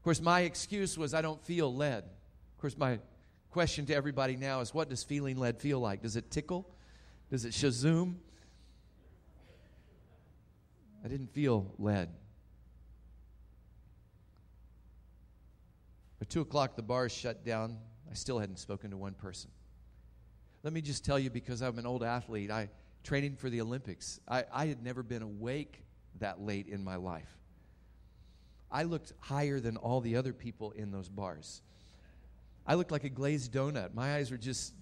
course, 0.09 0.23
my 0.23 0.41
excuse 0.41 0.97
was 0.97 1.13
I 1.13 1.21
don't 1.21 1.45
feel 1.45 1.75
led. 1.75 2.03
Of 2.03 2.59
course, 2.63 2.79
my 2.79 2.99
question 3.51 3.85
to 3.85 3.95
everybody 3.95 4.37
now 4.37 4.61
is 4.61 4.73
what 4.73 4.89
does 4.89 5.03
feeling 5.03 5.37
led 5.37 5.61
feel 5.61 5.81
like? 5.81 6.01
Does 6.01 6.17
it 6.17 6.31
tickle? 6.31 6.67
Does 7.31 7.45
it 7.45 7.53
shazoom? 7.53 8.15
I 11.05 11.09
didn't 11.09 11.35
feel 11.35 11.75
led. 11.79 12.09
At 16.23 16.31
2 16.31 16.41
o'clock, 16.41 16.75
the 16.75 16.83
bars 16.83 17.13
shut 17.13 17.45
down. 17.45 17.77
I 18.11 18.15
still 18.15 18.39
hadn't 18.39 18.61
spoken 18.61 18.93
to 18.93 18.97
one 18.97 19.13
person. 19.13 19.51
Let 20.63 20.73
me 20.73 20.81
just 20.81 21.05
tell 21.05 21.19
you, 21.19 21.29
because 21.29 21.61
I'm 21.61 21.79
an 21.79 21.85
old 21.85 22.03
athlete, 22.03 22.51
I 22.51 22.71
training 23.05 23.37
for 23.37 23.51
the 23.51 23.61
Olympics, 23.61 24.21
I, 24.27 24.45
I 24.51 24.69
had 24.69 24.83
never 24.83 25.03
been 25.03 25.21
awake 25.21 25.85
that 26.19 26.41
late 26.41 26.67
in 26.67 26.83
my 26.83 26.97
life. 26.97 27.38
I 28.71 28.83
looked 28.83 29.13
higher 29.21 29.61
than 29.61 29.77
all 29.77 30.01
the 30.01 30.17
other 30.17 30.33
people 30.33 30.73
in 30.73 30.91
those 30.91 31.09
bars. 31.09 31.63
I 32.67 32.75
looked 32.75 32.91
like 32.91 33.05
a 33.05 33.09
glazed 33.09 33.53
donut. 33.53 33.95
My 33.95 34.17
eyes 34.17 34.31
were 34.31 34.37
just 34.37 34.75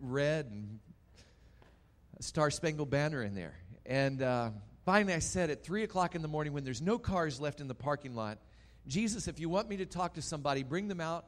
red 0.00 0.46
and 0.46 0.78
Star 2.20 2.50
Spangled 2.50 2.90
Banner 2.90 3.22
in 3.22 3.34
there. 3.34 3.54
And 3.84 4.22
uh, 4.22 4.50
finally, 4.86 5.12
I 5.12 5.18
said 5.18 5.50
at 5.50 5.62
3 5.62 5.82
o'clock 5.82 6.14
in 6.14 6.22
the 6.22 6.28
morning, 6.28 6.54
when 6.54 6.64
there's 6.64 6.80
no 6.80 6.98
cars 6.98 7.40
left 7.40 7.60
in 7.60 7.68
the 7.68 7.74
parking 7.74 8.14
lot, 8.14 8.38
Jesus, 8.86 9.28
if 9.28 9.38
you 9.40 9.48
want 9.48 9.68
me 9.68 9.78
to 9.78 9.86
talk 9.86 10.14
to 10.14 10.22
somebody, 10.22 10.62
bring 10.62 10.88
them 10.88 11.00
out, 11.00 11.26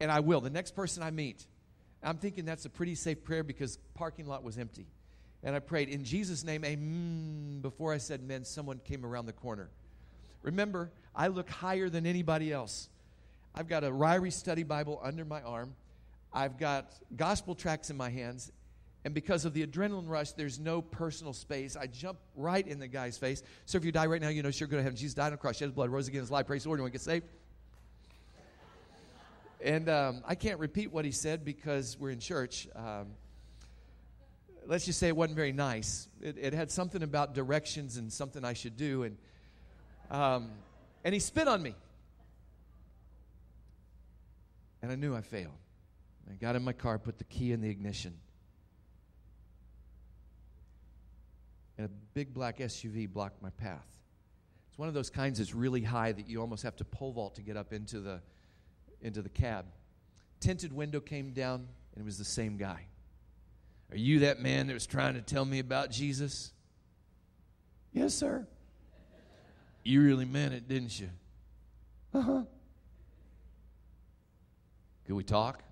and 0.00 0.10
I 0.10 0.20
will. 0.20 0.40
The 0.40 0.50
next 0.50 0.74
person 0.74 1.02
I 1.02 1.10
meet. 1.10 1.46
I'm 2.02 2.18
thinking 2.18 2.44
that's 2.44 2.64
a 2.64 2.70
pretty 2.70 2.94
safe 2.94 3.24
prayer 3.24 3.42
because 3.42 3.78
parking 3.94 4.26
lot 4.26 4.42
was 4.42 4.58
empty. 4.58 4.86
And 5.42 5.54
I 5.54 5.58
prayed, 5.58 5.88
in 5.88 6.04
Jesus' 6.04 6.44
name, 6.44 6.64
amen. 6.64 7.60
Before 7.62 7.92
I 7.92 7.98
said 7.98 8.22
men, 8.22 8.44
someone 8.44 8.80
came 8.84 9.04
around 9.04 9.26
the 9.26 9.32
corner. 9.32 9.70
Remember, 10.46 10.92
I 11.12 11.26
look 11.26 11.50
higher 11.50 11.90
than 11.90 12.06
anybody 12.06 12.52
else. 12.52 12.88
I've 13.52 13.66
got 13.66 13.82
a 13.82 13.90
Ryrie 13.90 14.32
study 14.32 14.62
Bible 14.62 15.00
under 15.02 15.24
my 15.24 15.42
arm. 15.42 15.74
I've 16.32 16.56
got 16.56 16.92
gospel 17.16 17.56
tracts 17.56 17.90
in 17.90 17.96
my 17.96 18.10
hands, 18.10 18.52
and 19.04 19.12
because 19.12 19.44
of 19.44 19.54
the 19.54 19.66
adrenaline 19.66 20.08
rush, 20.08 20.32
there's 20.32 20.60
no 20.60 20.80
personal 20.82 21.32
space. 21.32 21.76
I 21.76 21.88
jump 21.88 22.18
right 22.36 22.66
in 22.66 22.78
the 22.78 22.86
guy's 22.86 23.18
face. 23.18 23.42
So 23.64 23.76
if 23.76 23.84
you 23.84 23.90
die 23.90 24.06
right 24.06 24.20
now, 24.22 24.28
you 24.28 24.42
know 24.42 24.50
you're 24.54 24.68
going 24.68 24.78
to 24.78 24.84
heaven. 24.84 24.96
Jesus 24.96 25.14
died 25.14 25.26
on 25.26 25.32
the 25.32 25.38
cross, 25.38 25.56
shed 25.56 25.66
his 25.66 25.74
blood, 25.74 25.90
rose 25.90 26.06
again, 26.06 26.20
his 26.20 26.30
life, 26.30 26.46
praise 26.46 26.62
the 26.62 26.68
Lord. 26.68 26.80
To 26.80 26.88
get 26.90 27.00
saved? 27.00 27.26
And 29.60 29.88
um, 29.88 30.22
I 30.24 30.36
can't 30.36 30.60
repeat 30.60 30.92
what 30.92 31.04
he 31.04 31.10
said 31.10 31.44
because 31.44 31.98
we're 31.98 32.10
in 32.10 32.20
church. 32.20 32.68
Um, 32.76 33.08
let's 34.64 34.86
just 34.86 35.00
say 35.00 35.08
it 35.08 35.16
wasn't 35.16 35.34
very 35.36 35.52
nice. 35.52 36.06
It, 36.20 36.36
it, 36.38 36.52
had 36.52 36.70
something 36.70 37.02
about 37.02 37.34
directions 37.34 37.96
and 37.96 38.12
something 38.12 38.44
I 38.44 38.52
should 38.52 38.76
do. 38.76 39.02
And, 39.02 39.16
um, 40.10 40.50
and 41.04 41.14
he 41.14 41.20
spit 41.20 41.48
on 41.48 41.62
me. 41.62 41.74
And 44.82 44.92
I 44.92 44.94
knew 44.94 45.14
I 45.14 45.22
failed. 45.22 45.52
I 46.30 46.34
got 46.34 46.56
in 46.56 46.62
my 46.62 46.72
car, 46.72 46.98
put 46.98 47.18
the 47.18 47.24
key 47.24 47.52
in 47.52 47.60
the 47.60 47.68
ignition. 47.68 48.14
and 51.78 51.86
a 51.86 51.90
big 52.14 52.32
black 52.32 52.58
SUV 52.58 53.10
blocked 53.10 53.42
my 53.42 53.50
path. 53.50 53.86
It's 54.70 54.78
one 54.78 54.88
of 54.88 54.94
those 54.94 55.10
kinds 55.10 55.38
that's 55.38 55.54
really 55.54 55.82
high 55.82 56.12
that 56.12 56.28
you 56.28 56.40
almost 56.40 56.62
have 56.62 56.76
to 56.76 56.84
pole 56.84 57.12
vault 57.12 57.34
to 57.36 57.42
get 57.42 57.56
up 57.56 57.72
into 57.72 58.00
the, 58.00 58.20
into 59.02 59.22
the 59.22 59.28
cab. 59.28 59.66
Tinted 60.40 60.72
window 60.72 61.00
came 61.00 61.32
down, 61.32 61.66
and 61.94 62.02
it 62.02 62.04
was 62.04 62.18
the 62.18 62.24
same 62.24 62.56
guy. 62.56 62.86
Are 63.90 63.96
you 63.96 64.20
that 64.20 64.40
man 64.40 64.66
that 64.66 64.74
was 64.74 64.86
trying 64.86 65.14
to 65.14 65.22
tell 65.22 65.44
me 65.44 65.58
about 65.58 65.90
Jesus? 65.90 66.52
Yes, 67.92 68.14
sir. 68.14 68.46
You 69.86 70.02
really 70.02 70.24
meant 70.24 70.52
it, 70.52 70.66
didn't 70.66 70.98
you? 70.98 71.08
Uh 72.12 72.20
huh. 72.20 72.42
Could 75.06 75.14
we 75.14 75.22
talk? 75.22 75.62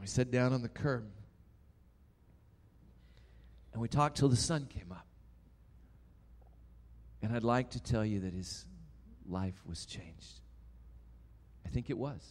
We 0.00 0.06
sat 0.06 0.30
down 0.30 0.54
on 0.54 0.62
the 0.62 0.70
curb. 0.70 1.04
And 3.74 3.82
we 3.82 3.88
talked 3.88 4.16
till 4.16 4.30
the 4.30 4.36
sun 4.36 4.66
came 4.70 4.90
up. 4.90 5.06
And 7.20 7.36
I'd 7.36 7.44
like 7.44 7.68
to 7.72 7.82
tell 7.82 8.06
you 8.06 8.20
that 8.20 8.32
his 8.32 8.64
life 9.28 9.60
was 9.66 9.84
changed. 9.84 10.40
I 11.66 11.68
think 11.68 11.90
it 11.90 11.98
was. 11.98 12.26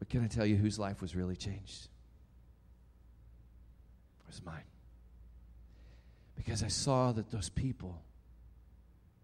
But 0.00 0.08
can 0.08 0.24
I 0.24 0.26
tell 0.26 0.44
you 0.44 0.56
whose 0.56 0.76
life 0.76 1.00
was 1.00 1.14
really 1.14 1.36
changed? 1.36 1.88
It 4.18 4.26
was 4.26 4.42
mine. 4.44 4.64
Because 6.44 6.62
I 6.62 6.68
saw 6.68 7.12
that 7.12 7.30
those 7.30 7.48
people 7.48 8.02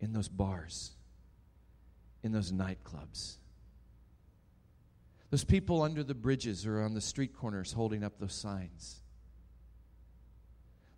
in 0.00 0.12
those 0.12 0.28
bars, 0.28 0.92
in 2.22 2.32
those 2.32 2.50
nightclubs, 2.50 3.36
those 5.30 5.44
people 5.44 5.82
under 5.82 6.02
the 6.02 6.14
bridges 6.14 6.66
or 6.66 6.80
on 6.80 6.94
the 6.94 7.00
street 7.00 7.36
corners 7.36 7.72
holding 7.72 8.02
up 8.02 8.18
those 8.18 8.32
signs. 8.32 9.00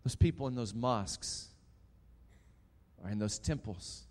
Those 0.04 0.14
people 0.14 0.46
in 0.46 0.54
those 0.54 0.74
mosques 0.74 1.48
or 3.02 3.10
in 3.10 3.18
those 3.18 3.38
temples. 3.38 4.04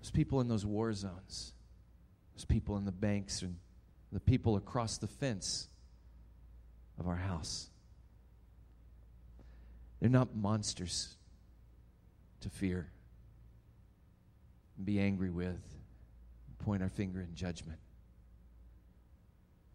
Those 0.00 0.10
people 0.10 0.40
in 0.40 0.48
those 0.48 0.66
war 0.66 0.92
zones. 0.92 1.54
Those 2.34 2.44
people 2.44 2.76
in 2.76 2.84
the 2.84 2.92
banks 2.92 3.40
and 3.42 3.56
the 4.12 4.20
people 4.20 4.56
across 4.56 4.98
the 4.98 5.06
fence 5.06 5.68
of 6.98 7.08
our 7.08 7.16
house. 7.16 7.70
They're 10.00 10.10
not 10.10 10.36
monsters 10.36 11.16
to 12.40 12.50
fear, 12.50 12.90
and 14.76 14.86
be 14.86 15.00
angry 15.00 15.30
with, 15.30 15.60
point 16.58 16.82
our 16.82 16.88
finger 16.88 17.20
in 17.20 17.34
judgment 17.34 17.78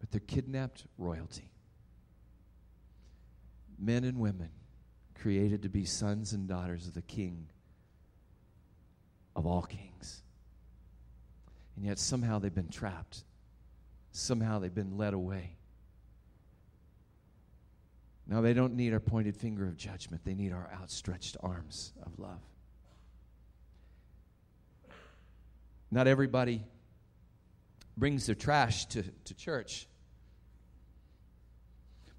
but 0.02 0.10
they're 0.10 0.20
kidnapped 0.20 0.84
royalty. 0.98 1.48
Men 3.78 4.02
and 4.02 4.18
women 4.18 4.50
created 5.14 5.62
to 5.62 5.68
be 5.68 5.84
sons 5.84 6.32
and 6.32 6.48
daughters 6.48 6.88
of 6.88 6.94
the 6.94 7.02
King 7.02 7.46
of 9.36 9.46
all 9.46 9.62
kings. 9.62 10.24
And 11.76 11.84
yet 11.84 12.00
somehow 12.00 12.40
they've 12.40 12.52
been 12.52 12.68
trapped. 12.68 13.22
Somehow 14.10 14.58
they've 14.58 14.74
been 14.74 14.98
led 14.98 15.14
away. 15.14 15.54
Now, 18.26 18.40
they 18.40 18.54
don't 18.54 18.74
need 18.74 18.92
our 18.92 19.00
pointed 19.00 19.36
finger 19.36 19.66
of 19.66 19.76
judgment, 19.76 20.24
they 20.24 20.34
need 20.34 20.52
our 20.52 20.70
outstretched 20.80 21.36
arms 21.40 21.92
of 22.04 22.18
love. 22.18 22.40
Not 25.90 26.06
everybody 26.06 26.64
brings 27.96 28.26
their 28.26 28.34
trash 28.34 28.86
to, 28.86 29.02
to 29.02 29.34
church. 29.34 29.86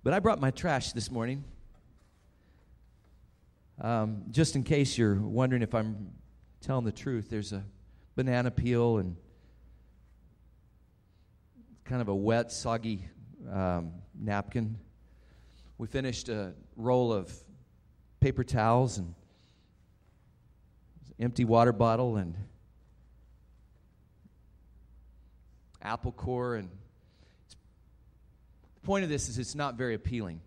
But 0.04 0.14
I 0.14 0.20
brought 0.20 0.40
my 0.40 0.52
trash 0.52 0.92
this 0.92 1.10
morning. 1.10 1.44
Um, 3.82 4.26
just 4.30 4.56
in 4.56 4.64
case 4.64 4.98
you're 4.98 5.16
wondering 5.16 5.64
if 5.64 5.74
I'm 5.74 6.12
telling 6.62 6.86
the 6.86 6.92
truth, 6.92 7.30
there's 7.30 7.54
a 7.54 7.64
banana 8.16 8.52
peel 8.52 8.98
and 8.98 9.16
kind 11.86 12.02
of 12.02 12.10
a 12.10 12.16
wet, 12.16 12.52
soggy 12.52 13.08
um, 13.52 13.94
napkin. 14.14 14.78
We 15.84 15.88
finished 15.88 16.30
a 16.30 16.54
roll 16.78 17.12
of 17.12 17.30
paper 18.22 18.46
towels 18.46 19.00
and 19.00 19.14
empty 21.20 21.44
water 21.44 21.74
bottle 21.74 22.16
and 22.16 22.34
apple 25.82 26.14
core 26.14 26.56
and 26.56 26.70
the 27.50 28.80
point 28.84 29.04
of 29.04 29.10
this 29.10 29.28
is 29.28 29.38
it's 29.38 29.56
not 29.56 29.76
very 29.76 29.94
appealing. 29.94 30.40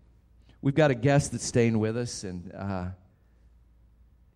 We've 0.63 0.73
got 0.73 0.89
a 0.89 0.95
guest 0.95 1.33
that's 1.33 1.45
staying 1.45 1.77
with 1.77 1.97
us 1.97 2.23
and 2.23 2.51
uh, 2.55 2.85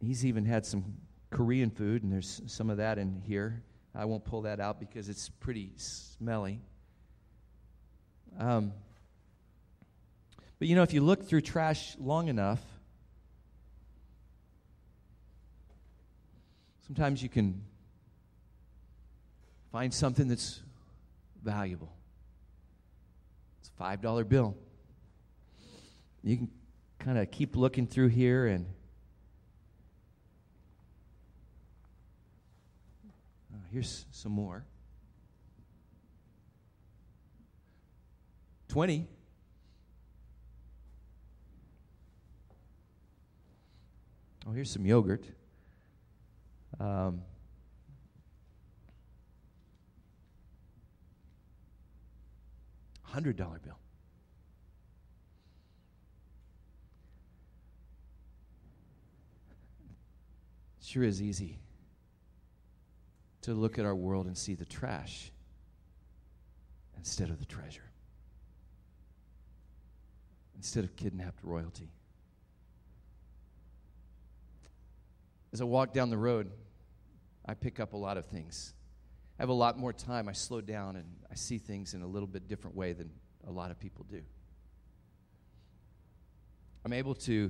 he's 0.06 0.24
even 0.24 0.46
had 0.46 0.68
some 0.68 0.86
korean 1.32 1.72
food 1.72 2.04
and 2.04 2.14
there's 2.14 2.44
some 2.46 2.70
of 2.70 2.78
that 2.78 3.00
in 3.00 3.24
here. 3.26 3.64
I 3.96 4.06
won't 4.06 4.24
pull 4.24 4.44
that 4.44 4.60
out 4.60 4.80
because 4.80 5.10
it's 5.10 5.30
pretty 5.30 5.72
smelly. 5.78 6.60
Um, 8.38 8.74
but 10.62 10.68
you 10.68 10.76
know 10.76 10.84
if 10.84 10.94
you 10.94 11.02
look 11.02 11.28
through 11.28 11.42
trash 11.42 11.96
long 11.98 12.28
enough 12.28 12.62
sometimes 16.86 17.24
you 17.24 17.30
can 17.30 17.64
find 19.72 19.92
something 19.92 20.28
that's 20.28 20.62
valuable. 21.42 21.92
It's 23.62 23.72
a 23.76 23.84
$5 23.98 24.30
bill. 24.30 24.56
You 26.24 26.38
can 26.38 26.52
kind 27.00 27.18
of 27.18 27.32
keep 27.32 27.56
looking 27.56 27.88
through 27.88 28.10
here 28.10 28.46
and 28.46 28.68
uh, 33.52 33.58
here's 33.72 34.06
some 34.12 34.34
more. 34.34 34.64
20. 38.68 39.08
Oh, 44.48 44.52
here's 44.52 44.72
some 44.72 44.86
yogurt. 44.86 45.26
Um, 46.80 47.22
$100 53.14 53.36
bill. 53.38 53.78
Sure 60.82 61.04
is 61.04 61.22
easy 61.22 61.60
to 63.42 63.54
look 63.54 63.80
at 63.80 63.86
our 63.86 63.96
world 63.96 64.26
and 64.26 64.38
see 64.38 64.56
the 64.56 64.66
trash 64.66 65.32
instead 66.98 67.30
of 67.30 67.40
the 67.40 67.46
treasure, 67.46 67.90
instead 70.56 70.84
of 70.84 70.96
kidnapped 70.96 71.44
royalty. 71.44 71.92
As 75.54 75.62
I 75.62 75.66
walk 75.66 75.94
down 75.94 76.10
the 76.10 76.18
road, 76.18 76.52
I 77.46 77.54
pick 77.54 77.80
up 77.80 77.94
a 77.94 77.98
lot 77.98 78.18
of 78.18 78.26
things 78.26 78.74
I 79.42 79.44
have 79.44 79.50
a 79.50 79.54
lot 79.54 79.76
more 79.76 79.92
time, 79.92 80.30
I 80.30 80.34
slow 80.34 80.62
down 80.62 80.96
and 80.96 81.06
I 81.32 81.34
see 81.34 81.58
things 81.58 81.96
in 81.96 82.04
a 82.04 82.08
little 82.08 82.28
bit 82.28 82.48
different 82.48 82.76
way 82.76 82.94
than 82.94 83.10
a 83.48 83.52
lot 83.52 83.72
of 83.72 83.80
people 83.80 84.06
do. 84.08 84.22
I'm 86.86 86.94
able 86.94 87.16
to 87.16 87.50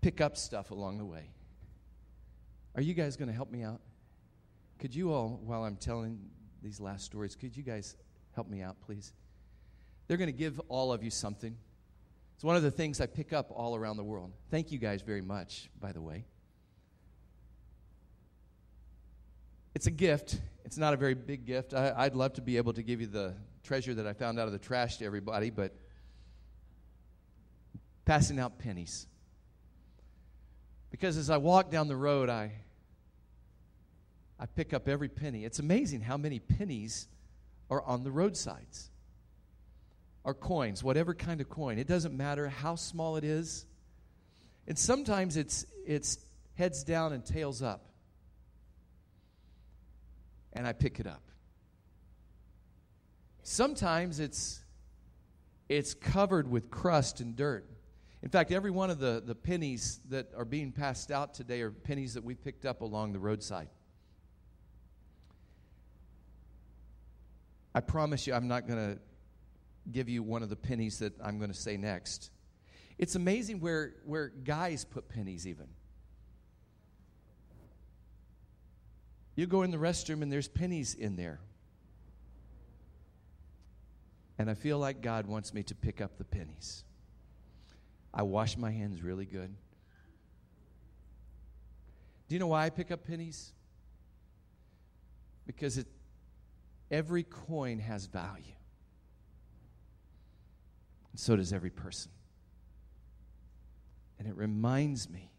pick 0.00 0.22
up 0.22 0.38
stuff 0.38 0.70
along 0.70 0.96
the 0.96 1.04
way. 1.04 1.28
Are 2.76 2.80
you 2.80 2.94
guys 2.94 3.18
going 3.18 3.28
to 3.28 3.34
help 3.34 3.50
me 3.50 3.62
out? 3.62 3.82
Could 4.78 4.94
you 4.94 5.12
all, 5.12 5.38
while 5.44 5.64
I'm 5.64 5.76
telling 5.76 6.18
these 6.62 6.80
last 6.80 7.04
stories, 7.04 7.36
could 7.36 7.54
you 7.54 7.62
guys 7.62 7.94
help 8.34 8.48
me 8.48 8.62
out, 8.62 8.80
please? 8.80 9.12
They're 10.08 10.16
going 10.16 10.32
to 10.32 10.38
give 10.38 10.58
all 10.70 10.94
of 10.94 11.04
you 11.04 11.10
something. 11.10 11.58
It's 12.40 12.44
one 12.46 12.56
of 12.56 12.62
the 12.62 12.70
things 12.70 13.02
I 13.02 13.06
pick 13.06 13.34
up 13.34 13.52
all 13.54 13.76
around 13.76 13.98
the 13.98 14.02
world. 14.02 14.32
Thank 14.50 14.72
you 14.72 14.78
guys 14.78 15.02
very 15.02 15.20
much, 15.20 15.68
by 15.78 15.92
the 15.92 16.00
way. 16.00 16.24
It's 19.74 19.86
a 19.86 19.90
gift. 19.90 20.40
It's 20.64 20.78
not 20.78 20.94
a 20.94 20.96
very 20.96 21.12
big 21.12 21.44
gift. 21.44 21.74
I, 21.74 22.04
would 22.04 22.16
love 22.16 22.32
to 22.32 22.40
be 22.40 22.56
able 22.56 22.72
to 22.72 22.82
give 22.82 22.98
you 23.02 23.08
the 23.08 23.34
treasure 23.62 23.92
that 23.92 24.06
I 24.06 24.14
found 24.14 24.40
out 24.40 24.46
of 24.46 24.52
the 24.52 24.58
trash 24.58 24.96
to 24.96 25.04
everybody, 25.04 25.50
but 25.50 25.76
passing 28.06 28.38
out 28.38 28.58
pennies. 28.58 29.06
Because 30.90 31.18
as 31.18 31.28
I 31.28 31.36
walk 31.36 31.70
down 31.70 31.88
the 31.88 31.94
road, 31.94 32.30
I, 32.30 32.52
I 34.38 34.46
pick 34.46 34.72
up 34.72 34.88
every 34.88 35.10
penny. 35.10 35.44
It's 35.44 35.58
amazing 35.58 36.00
how 36.00 36.16
many 36.16 36.38
pennies 36.38 37.06
are 37.68 37.82
on 37.82 38.02
the 38.02 38.10
roadsides. 38.10 38.88
Or 40.24 40.34
coins, 40.34 40.84
whatever 40.84 41.14
kind 41.14 41.40
of 41.40 41.48
coin. 41.48 41.78
It 41.78 41.86
doesn't 41.86 42.16
matter 42.16 42.48
how 42.48 42.74
small 42.74 43.16
it 43.16 43.24
is. 43.24 43.64
And 44.66 44.78
sometimes 44.78 45.36
it's, 45.36 45.64
it's 45.86 46.18
heads 46.54 46.84
down 46.84 47.12
and 47.12 47.24
tails 47.24 47.62
up 47.62 47.90
and 50.52 50.66
I 50.66 50.72
pick 50.72 51.00
it 51.00 51.06
up. 51.06 51.22
Sometimes 53.42 54.20
it's 54.20 54.62
it's 55.68 55.94
covered 55.94 56.50
with 56.50 56.68
crust 56.70 57.20
and 57.20 57.36
dirt. 57.36 57.64
In 58.22 58.28
fact, 58.28 58.50
every 58.50 58.72
one 58.72 58.90
of 58.90 58.98
the, 58.98 59.22
the 59.24 59.36
pennies 59.36 60.00
that 60.08 60.26
are 60.36 60.44
being 60.44 60.72
passed 60.72 61.12
out 61.12 61.32
today 61.32 61.62
are 61.62 61.70
pennies 61.70 62.14
that 62.14 62.24
we 62.24 62.34
picked 62.34 62.66
up 62.66 62.80
along 62.80 63.12
the 63.12 63.20
roadside. 63.20 63.68
I 67.72 67.80
promise 67.80 68.26
you, 68.26 68.34
I'm 68.34 68.48
not 68.48 68.66
going 68.66 68.96
to 68.96 69.00
give 69.90 70.08
you 70.08 70.22
one 70.22 70.42
of 70.42 70.48
the 70.48 70.56
pennies 70.56 70.98
that 70.98 71.12
I'm 71.22 71.38
going 71.38 71.50
to 71.50 71.56
say 71.56 71.76
next. 71.76 72.30
It's 72.98 73.14
amazing 73.14 73.60
where, 73.60 73.94
where 74.04 74.28
guys 74.28 74.84
put 74.84 75.08
pennies, 75.08 75.46
even. 75.46 75.66
You 79.36 79.46
go 79.46 79.62
in 79.62 79.70
the 79.70 79.78
restroom 79.78 80.22
and 80.22 80.30
there's 80.30 80.48
pennies 80.48 80.94
in 80.94 81.16
there. 81.16 81.40
And 84.38 84.50
I 84.50 84.54
feel 84.54 84.78
like 84.78 85.00
God 85.00 85.26
wants 85.26 85.54
me 85.54 85.62
to 85.64 85.74
pick 85.74 86.00
up 86.00 86.18
the 86.18 86.24
pennies. 86.24 86.84
I 88.12 88.22
wash 88.22 88.56
my 88.56 88.70
hands 88.70 89.02
really 89.02 89.24
good. 89.24 89.54
Do 92.28 92.34
you 92.34 92.38
know 92.38 92.48
why 92.48 92.66
I 92.66 92.70
pick 92.70 92.90
up 92.90 93.06
pennies? 93.06 93.52
Because 95.46 95.78
it, 95.78 95.86
every 96.90 97.22
coin 97.22 97.78
has 97.78 98.06
value. 98.06 98.54
And 101.12 101.20
so 101.20 101.36
does 101.36 101.52
every 101.52 101.70
person. 101.70 102.10
And 104.18 104.28
it 104.28 104.36
reminds 104.36 105.08
me 105.08 105.30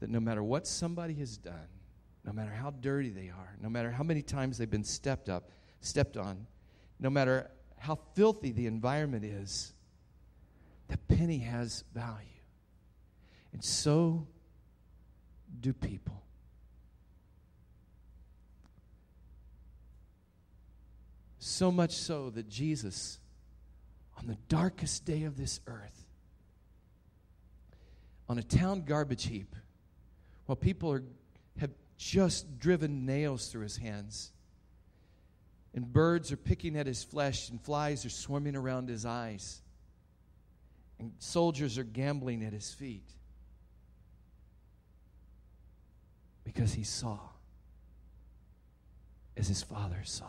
that 0.00 0.10
no 0.10 0.20
matter 0.20 0.42
what 0.42 0.66
somebody 0.66 1.14
has 1.14 1.36
done, 1.36 1.68
no 2.24 2.32
matter 2.32 2.50
how 2.50 2.70
dirty 2.70 3.10
they 3.10 3.28
are, 3.28 3.56
no 3.60 3.68
matter 3.68 3.90
how 3.90 4.02
many 4.02 4.22
times 4.22 4.58
they've 4.58 4.70
been 4.70 4.84
stepped 4.84 5.28
up, 5.28 5.50
stepped 5.80 6.16
on, 6.16 6.46
no 6.98 7.10
matter 7.10 7.50
how 7.78 7.98
filthy 8.14 8.52
the 8.52 8.66
environment 8.66 9.24
is, 9.24 9.72
the 10.88 10.98
penny 10.98 11.38
has 11.38 11.84
value. 11.94 12.26
And 13.52 13.62
so 13.62 14.26
do 15.60 15.72
people. 15.72 16.22
So 21.38 21.72
much 21.72 21.92
so 21.92 22.30
that 22.30 22.48
Jesus, 22.48 23.18
on 24.18 24.26
the 24.26 24.36
darkest 24.48 25.04
day 25.04 25.24
of 25.24 25.36
this 25.36 25.60
earth, 25.66 26.06
on 28.28 28.38
a 28.38 28.42
town 28.42 28.82
garbage 28.82 29.26
heap, 29.26 29.54
while 30.46 30.56
people 30.56 30.92
are 30.92 31.02
just 31.98 32.58
driven 32.58 33.06
nails 33.06 33.46
through 33.48 33.62
his 33.62 33.76
hands. 33.76 34.32
And 35.74 35.90
birds 35.90 36.32
are 36.32 36.36
picking 36.36 36.76
at 36.76 36.86
his 36.86 37.04
flesh, 37.04 37.48
and 37.48 37.60
flies 37.60 38.04
are 38.04 38.10
swarming 38.10 38.56
around 38.56 38.88
his 38.88 39.06
eyes. 39.06 39.62
And 40.98 41.12
soldiers 41.18 41.78
are 41.78 41.84
gambling 41.84 42.44
at 42.44 42.52
his 42.52 42.72
feet. 42.72 43.08
because 46.44 46.74
he 46.74 46.84
saw 46.84 47.18
as 49.36 49.48
his 49.48 49.62
father 49.62 50.00
saw. 50.04 50.26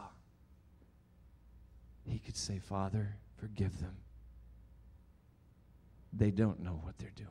He 2.08 2.20
could 2.20 2.38
say, 2.38 2.60
Father, 2.60 3.18
forgive 3.38 3.80
them. 3.80 3.96
They 6.12 6.32
don't 6.32 6.62
know 6.62 6.80
what 6.84 6.98
they're 6.98 7.12
doing. 7.16 7.30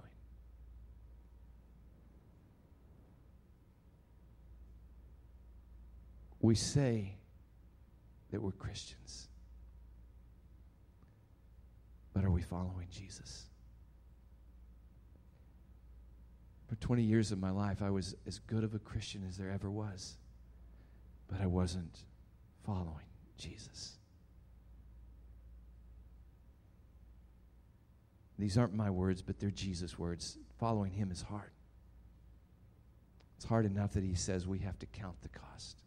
We 6.40 6.56
say 6.56 7.14
that 8.32 8.42
we're 8.42 8.50
Christians, 8.50 9.28
but 12.12 12.24
are 12.24 12.30
we 12.30 12.42
following 12.42 12.88
Jesus? 12.90 13.44
For 16.68 16.74
20 16.76 17.02
years 17.02 17.30
of 17.30 17.38
my 17.38 17.50
life, 17.50 17.80
I 17.80 17.90
was 17.90 18.16
as 18.26 18.40
good 18.40 18.64
of 18.64 18.74
a 18.74 18.80
Christian 18.80 19.24
as 19.28 19.36
there 19.36 19.50
ever 19.50 19.70
was, 19.70 20.16
but 21.28 21.40
I 21.40 21.46
wasn't 21.46 22.02
following 22.64 23.06
Jesus. 23.38 23.98
These 28.42 28.59
aren't 28.59 28.74
my 28.74 28.90
words, 28.90 29.22
but 29.22 29.38
they're 29.38 29.52
Jesus' 29.52 29.96
words. 29.96 30.37
Following 30.59 30.90
him 30.90 31.12
is 31.12 31.22
hard. 31.22 31.52
It's 33.37 33.44
hard 33.44 33.64
enough 33.64 33.92
that 33.92 34.02
he 34.02 34.16
says 34.16 34.48
we 34.48 34.59
have 34.59 34.76
to 34.81 34.87
count 34.87 35.14
the 35.22 35.28
cost. 35.28 35.78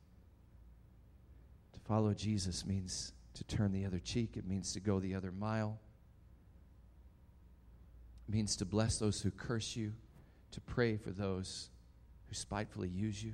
To 1.74 1.80
follow 1.82 2.14
Jesus 2.14 2.66
means 2.66 3.12
to 3.34 3.44
turn 3.44 3.74
the 3.74 3.86
other 3.86 4.00
cheek, 4.00 4.38
it 4.38 4.48
means 4.48 4.72
to 4.72 4.80
go 4.80 5.02
the 5.02 5.16
other 5.16 5.34
mile, 5.34 5.78
it 8.30 8.34
means 8.34 8.56
to 8.56 8.64
bless 8.64 9.00
those 9.00 9.20
who 9.20 9.32
curse 9.32 9.76
you, 9.76 9.92
to 10.52 10.62
pray 10.62 10.96
for 10.96 11.12
those 11.12 11.70
who 12.30 12.36
spitefully 12.36 12.88
use 12.88 13.22
you. 13.22 13.34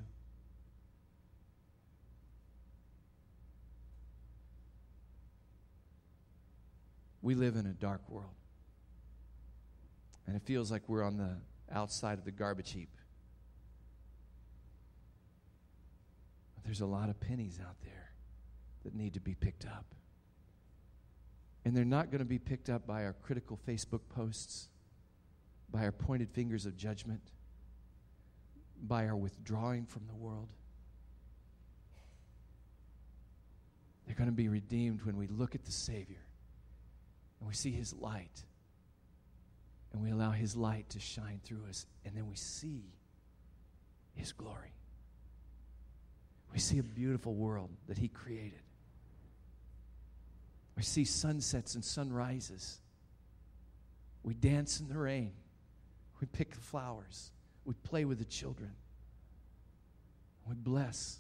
We 7.21 7.35
live 7.35 7.55
in 7.55 7.67
a 7.67 7.73
dark 7.73 8.01
world. 8.09 8.33
And 10.27 10.35
it 10.35 10.43
feels 10.43 10.71
like 10.71 10.87
we're 10.87 11.03
on 11.03 11.17
the 11.17 11.37
outside 11.71 12.17
of 12.17 12.25
the 12.25 12.31
garbage 12.31 12.71
heap. 12.71 12.89
But 16.55 16.63
there's 16.63 16.81
a 16.81 16.85
lot 16.85 17.09
of 17.09 17.19
pennies 17.19 17.59
out 17.61 17.75
there 17.83 18.11
that 18.83 18.95
need 18.95 19.13
to 19.13 19.19
be 19.19 19.35
picked 19.35 19.65
up. 19.65 19.85
And 21.65 21.75
they're 21.75 21.85
not 21.85 22.11
going 22.11 22.19
to 22.19 22.25
be 22.25 22.39
picked 22.39 22.69
up 22.69 22.87
by 22.87 23.03
our 23.05 23.13
critical 23.13 23.59
Facebook 23.67 24.01
posts, 24.09 24.67
by 25.71 25.85
our 25.85 25.91
pointed 25.91 26.29
fingers 26.31 26.65
of 26.65 26.75
judgment, 26.75 27.21
by 28.81 29.07
our 29.07 29.15
withdrawing 29.15 29.85
from 29.85 30.03
the 30.07 30.15
world. 30.15 30.49
They're 34.05 34.15
going 34.15 34.29
to 34.29 34.35
be 34.35 34.49
redeemed 34.49 35.03
when 35.03 35.17
we 35.17 35.27
look 35.27 35.55
at 35.55 35.63
the 35.63 35.71
Savior 35.71 36.25
and 37.39 37.47
we 37.47 37.53
see 37.53 37.71
His 37.71 37.93
light 37.93 38.43
and 39.93 40.01
we 40.01 40.11
allow 40.11 40.31
His 40.31 40.55
light 40.55 40.89
to 40.89 40.99
shine 40.99 41.41
through 41.43 41.65
us, 41.69 41.85
and 42.05 42.15
then 42.15 42.27
we 42.29 42.35
see 42.35 42.83
His 44.15 44.31
glory. 44.31 44.73
We 46.53 46.59
see 46.59 46.79
a 46.79 46.83
beautiful 46.83 47.33
world 47.33 47.69
that 47.87 47.97
He 47.97 48.07
created. 48.07 48.61
We 50.75 50.83
see 50.83 51.05
sunsets 51.05 51.75
and 51.75 51.83
sunrises. 51.83 52.79
We 54.23 54.33
dance 54.33 54.79
in 54.79 54.87
the 54.87 54.97
rain. 54.97 55.33
We 56.19 56.27
pick 56.27 56.51
the 56.51 56.61
flowers. 56.61 57.31
We 57.65 57.73
play 57.73 58.05
with 58.05 58.19
the 58.19 58.25
children. 58.25 58.71
We 60.47 60.55
bless. 60.55 61.19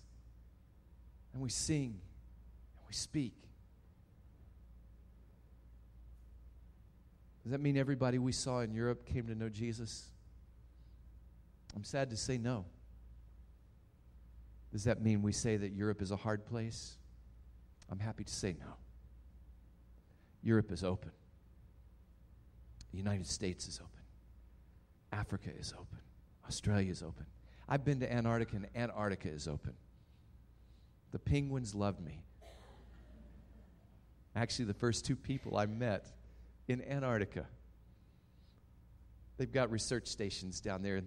And 1.33 1.41
we 1.41 1.49
sing. 1.49 1.99
And 2.77 2.87
we 2.87 2.93
speak. 2.93 3.33
Does 7.43 7.51
that 7.51 7.61
mean 7.61 7.77
everybody 7.77 8.19
we 8.19 8.31
saw 8.31 8.59
in 8.59 8.73
Europe 8.73 9.05
came 9.05 9.27
to 9.27 9.35
know 9.35 9.49
Jesus? 9.49 10.09
I'm 11.75 11.83
sad 11.83 12.09
to 12.11 12.17
say 12.17 12.37
no. 12.37 12.65
Does 14.71 14.83
that 14.85 15.01
mean 15.01 15.21
we 15.21 15.31
say 15.31 15.57
that 15.57 15.71
Europe 15.71 16.01
is 16.01 16.11
a 16.11 16.15
hard 16.15 16.45
place? 16.45 16.97
I'm 17.89 17.99
happy 17.99 18.23
to 18.23 18.33
say 18.33 18.55
no. 18.59 18.73
Europe 20.43 20.71
is 20.71 20.83
open. 20.83 21.11
The 22.91 22.97
United 22.97 23.27
States 23.27 23.67
is 23.67 23.79
open. 23.79 24.01
Africa 25.11 25.49
is 25.57 25.73
open. 25.73 25.99
Australia 26.47 26.91
is 26.91 27.01
open. 27.03 27.25
I've 27.67 27.83
been 27.83 27.99
to 27.99 28.11
Antarctica, 28.11 28.55
and 28.55 28.67
Antarctica 28.75 29.29
is 29.29 29.47
open. 29.47 29.73
The 31.11 31.19
penguins 31.19 31.75
loved 31.75 32.01
me. 32.01 32.23
Actually, 34.35 34.65
the 34.65 34.73
first 34.73 35.05
two 35.05 35.15
people 35.15 35.57
I 35.57 35.65
met 35.65 36.07
in 36.71 36.81
Antarctica. 36.83 37.45
They've 39.37 39.51
got 39.51 39.71
research 39.71 40.07
stations 40.07 40.61
down 40.61 40.81
there. 40.81 41.01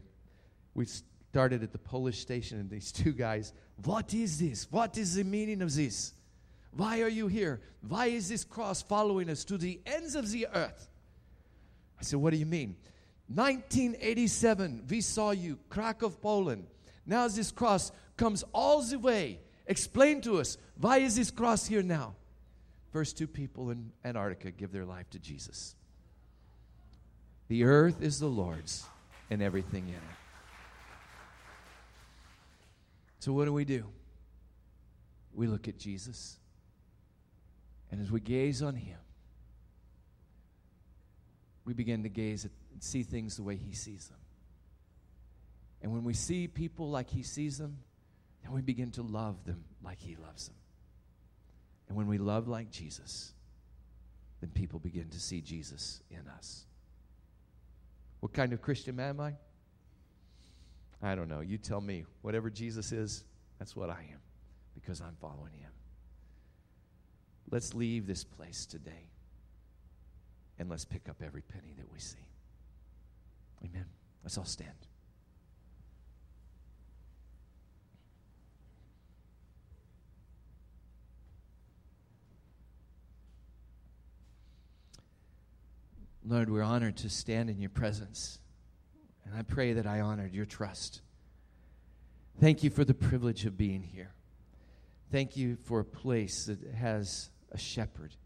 We 0.74 0.87
started 0.87 1.62
at 1.62 1.72
the 1.72 1.79
Polish 1.79 2.20
station, 2.20 2.59
and 2.61 2.70
these 2.70 2.92
two 2.92 3.12
guys, 3.12 3.53
what 3.85 4.14
is 4.14 4.38
this? 4.38 4.70
What 4.70 4.96
is 4.98 5.14
the 5.14 5.24
meaning 5.24 5.62
of 5.62 5.74
this? 5.74 6.12
Why 6.77 7.03
are 7.03 7.09
you 7.09 7.29
here? 7.29 7.61
Why 7.87 8.07
is 8.07 8.29
this 8.29 8.44
cross 8.44 8.83
following 8.83 9.31
us 9.31 9.44
to 9.44 9.59
the 9.59 9.81
ends 9.87 10.14
of 10.14 10.31
the 10.31 10.48
earth? 10.53 10.88
I 11.98 12.03
said, 12.03 12.18
What 12.18 12.31
do 12.31 12.37
you 12.37 12.46
mean? 12.46 12.77
1987, 13.29 14.85
we 14.88 15.00
saw 15.00 15.31
you, 15.31 15.59
Krakow, 15.70 16.11
Poland. 16.11 16.66
Now 17.07 17.27
this 17.29 17.50
cross 17.50 17.90
comes 18.16 18.44
all 18.53 18.83
the 18.83 18.98
way. 18.98 19.40
Explain 19.66 20.20
to 20.22 20.40
us, 20.40 20.59
why 20.79 20.98
is 20.98 21.16
this 21.16 21.31
cross 21.31 21.66
here 21.66 21.83
now? 21.83 22.16
First 22.94 23.18
two 23.18 23.26
people 23.26 23.70
in 23.70 23.90
Antarctica 24.04 24.52
give 24.52 24.70
their 24.70 24.85
life 24.85 25.11
to 25.11 25.18
Jesus. 25.18 25.74
The 27.48 27.64
earth 27.64 28.00
is 28.00 28.20
the 28.20 28.28
Lord's 28.28 28.87
and 29.30 29.42
everything 29.42 29.88
in 29.88 29.94
it. 29.94 30.00
So, 33.18 33.33
what 33.33 33.46
do 33.46 33.52
we 33.52 33.64
do? 33.64 33.85
We 35.35 35.48
look 35.48 35.66
at 35.66 35.76
Jesus, 35.76 36.38
and 37.90 38.00
as 38.00 38.12
we 38.12 38.20
gaze 38.20 38.62
on 38.62 38.76
Him, 38.76 38.98
we 41.64 41.72
begin 41.72 42.04
to 42.04 42.09
gaze 42.09 42.44
at 42.44 42.52
see 42.78 43.02
things 43.02 43.37
the 43.37 43.42
way 43.42 43.57
He 43.57 43.74
sees 43.74 44.07
them. 44.07 44.20
And 45.83 45.92
when 45.92 46.04
we 46.04 46.14
see 46.14 46.46
people 46.46 46.90
like 46.90 47.11
He 47.11 47.24
sees 47.24 47.59
them, 47.59 47.76
then 48.44 48.52
we 48.52 48.61
begin 48.61 48.92
to 48.92 49.02
love 49.02 49.44
them 49.44 49.64
like 49.83 49.98
He 49.98 50.14
loves 50.14 50.46
them. 50.46 50.54
And 51.88 51.96
when 51.96 52.06
we 52.06 52.18
love 52.18 52.48
like 52.48 52.70
Jesus, 52.70 53.32
then 54.40 54.50
people 54.50 54.78
begin 54.78 55.08
to 55.10 55.20
see 55.20 55.40
Jesus 55.40 56.00
in 56.10 56.26
us. 56.36 56.64
What 58.20 58.32
kind 58.32 58.52
of 58.52 58.62
Christian 58.62 58.98
am 59.00 59.20
I? 59.20 59.34
I 61.02 61.14
don't 61.14 61.28
know. 61.28 61.40
You 61.40 61.58
tell 61.58 61.80
me. 61.80 62.04
Whatever 62.22 62.48
Jesus 62.48 62.90
is, 62.90 63.24
that's 63.58 63.76
what 63.76 63.90
I 63.90 64.00
am 64.12 64.20
because 64.74 65.00
I'm 65.00 65.16
following 65.20 65.52
him. 65.52 65.70
Let's 67.50 67.74
leave 67.74 68.06
this 68.06 68.24
place 68.24 68.64
today 68.64 69.10
and 70.58 70.70
let's 70.70 70.84
pick 70.84 71.08
up 71.08 71.16
every 71.22 71.42
penny 71.42 71.74
that 71.76 71.92
we 71.92 71.98
see. 71.98 72.16
Amen. 73.64 73.84
Let's 74.22 74.38
all 74.38 74.44
stand. 74.44 74.70
Lord, 86.26 86.48
we're 86.48 86.62
honored 86.62 86.96
to 86.98 87.10
stand 87.10 87.50
in 87.50 87.60
your 87.60 87.70
presence. 87.70 88.38
And 89.26 89.34
I 89.34 89.42
pray 89.42 89.75
that 89.75 89.87
I 89.87 90.00
honored 90.00 90.33
your 90.33 90.46
trust. 90.46 91.02
Thank 92.40 92.62
you 92.62 92.70
for 92.70 92.85
the 92.85 92.94
privilege 92.94 93.44
of 93.44 93.56
being 93.56 93.83
here. 93.83 94.14
Thank 95.12 95.37
you 95.37 95.56
for 95.56 95.81
a 95.81 95.85
place 95.85 96.46
that 96.46 96.58
has 96.75 97.31
a 97.52 97.58
shepherd 97.58 98.16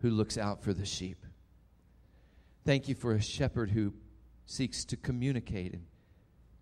who 0.00 0.10
looks 0.10 0.36
out 0.36 0.62
for 0.62 0.72
the 0.72 0.84
sheep. 0.84 1.24
Thank 2.64 2.88
you 2.88 2.94
for 2.94 3.14
a 3.14 3.22
shepherd 3.22 3.70
who 3.70 3.94
seeks 4.46 4.84
to 4.86 4.96
communicate 4.96 5.72
and 5.72 5.86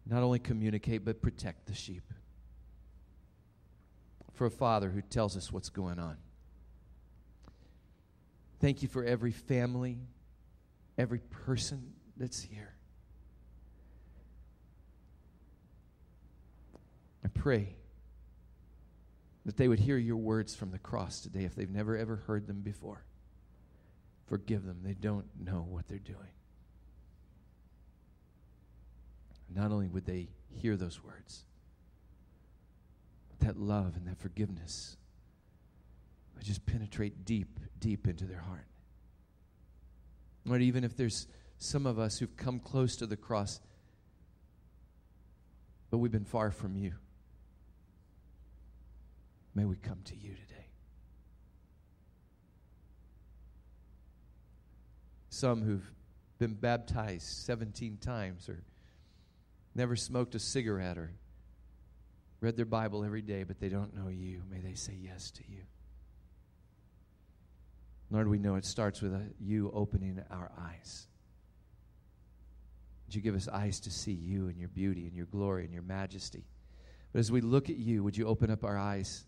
not 0.07 0.23
only 0.23 0.39
communicate, 0.39 1.05
but 1.05 1.21
protect 1.21 1.67
the 1.67 1.75
sheep. 1.75 2.05
For 4.35 4.47
a 4.47 4.51
father 4.51 4.89
who 4.91 5.03
tells 5.03 5.37
us 5.37 5.51
what's 5.51 5.69
going 5.69 5.99
on. 5.99 6.17
Thank 8.61 8.83
you 8.83 8.89
for 8.89 9.05
every 9.05 9.33
family 9.33 9.99
every 10.99 11.19
person 11.19 11.93
that's 12.17 12.43
here. 12.43 12.75
I 17.25 17.29
pray 17.29 17.77
that 19.45 19.57
they 19.57 19.69
would 19.69 19.79
hear 19.79 19.97
your 19.97 20.17
words 20.17 20.55
from 20.55 20.71
the 20.71 20.79
cross 20.79 21.21
today 21.21 21.45
if 21.45 21.55
they've 21.55 21.71
never 21.71 21.97
ever 21.97 22.17
heard 22.17 22.47
them 22.47 22.61
before. 22.61 23.05
Forgive 24.27 24.65
them, 24.65 24.81
they 24.83 24.95
don't 24.95 25.27
know 25.39 25.67
what 25.69 25.87
they're 25.87 25.99
doing. 25.99 26.19
Not 29.55 29.71
only 29.71 29.87
would 29.87 30.07
they 30.07 30.29
hear 30.51 30.77
those 30.77 31.03
words, 31.03 31.45
that 33.39 33.57
love 33.59 33.95
and 33.97 34.07
that 34.09 34.19
forgiveness 34.19 34.97
would 36.35 36.45
just 36.45 36.67
penetrate 36.67 37.25
deep, 37.25 37.61
deep 37.79 38.09
into 38.09 38.25
their 38.25 38.41
heart. 38.41 38.67
Lord, 40.47 40.63
even 40.63 40.85
if 40.85 40.97
there's 40.97 41.27
some 41.59 41.87
of 41.87 41.99
us 41.99 42.19
who've 42.19 42.37
come 42.37 42.61
close 42.61 42.97
to 42.97 43.07
the 43.07 43.17
cross, 43.17 43.61
but 45.91 45.99
we've 45.99 46.13
been 46.13 46.25
far 46.25 46.51
from 46.51 46.77
you, 46.77 46.93
may 49.55 49.65
we 49.65 49.77
come 49.77 49.99
to 50.05 50.15
you 50.15 50.35
today. 50.35 50.69
Some 55.31 55.63
who've 55.63 55.91
been 56.39 56.55
baptized 56.55 57.27
17 57.27 57.99
times 57.99 58.49
or 58.49 58.63
never 59.75 59.97
smoked 59.97 60.35
a 60.35 60.39
cigarette 60.39 60.97
or 60.97 61.13
read 62.41 62.57
their 62.57 62.65
Bible 62.67 63.05
every 63.05 63.23
day, 63.23 63.43
but 63.43 63.59
they 63.59 63.69
don't 63.69 63.95
know 63.95 64.09
you, 64.09 64.43
may 64.49 64.61
they 64.61 64.75
say 64.75 64.95
yes 64.99 65.31
to 65.33 65.43
you. 65.49 65.63
Lord, 68.11 68.29
we 68.29 68.39
know 68.39 68.55
it 68.55 68.65
starts 68.65 69.03
with 69.03 69.13
you 69.41 69.71
opening 69.75 70.23
our 70.31 70.51
eyes. 70.59 71.09
Would 73.07 73.15
you 73.15 73.21
give 73.21 73.35
us 73.35 73.49
eyes 73.49 73.81
to 73.81 73.91
see 73.91 74.13
you 74.13 74.49
and 74.49 74.59
your 74.59 74.69
beauty 74.69 75.07
and 75.07 75.17
your 75.17 75.27
glory 75.27 75.65
and 75.65 75.73
your 75.73 75.83
majesty? 75.83 76.45
But 77.13 77.21
as 77.21 77.33
we 77.33 77.41
look 77.41 77.71
at 77.71 77.77
you, 77.77 78.03
would 78.05 78.17
you 78.17 78.27
open 78.27 78.51
up 78.51 78.65
our 78.65 78.79
eyes 78.79 79.25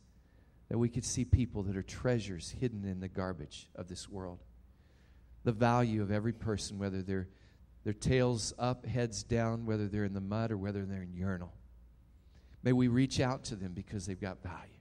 that 0.68 0.78
we 0.78 0.88
could 0.88 1.04
see 1.04 1.24
people 1.24 1.62
that 1.64 1.76
are 1.76 1.82
treasures 1.82 2.50
hidden 2.50 2.84
in 2.84 3.00
the 3.00 3.08
garbage 3.08 3.68
of 3.74 3.88
this 3.88 4.08
world? 4.08 4.42
The 5.44 5.52
value 5.52 6.02
of 6.02 6.10
every 6.10 6.32
person, 6.32 6.78
whether 6.78 7.02
they're 7.02 7.28
their 7.84 7.94
tails 7.94 8.52
up, 8.58 8.84
heads 8.84 9.22
down, 9.22 9.64
whether 9.64 9.88
they're 9.88 10.04
in 10.04 10.12
the 10.12 10.20
mud 10.20 10.50
or 10.50 10.58
whether 10.58 10.84
they're 10.84 11.04
in 11.04 11.14
urinal. 11.14 11.54
May 12.62 12.72
we 12.72 12.88
reach 12.88 13.18
out 13.18 13.44
to 13.44 13.56
them 13.56 13.72
because 13.72 14.04
they've 14.04 14.20
got 14.20 14.42
value. 14.42 14.77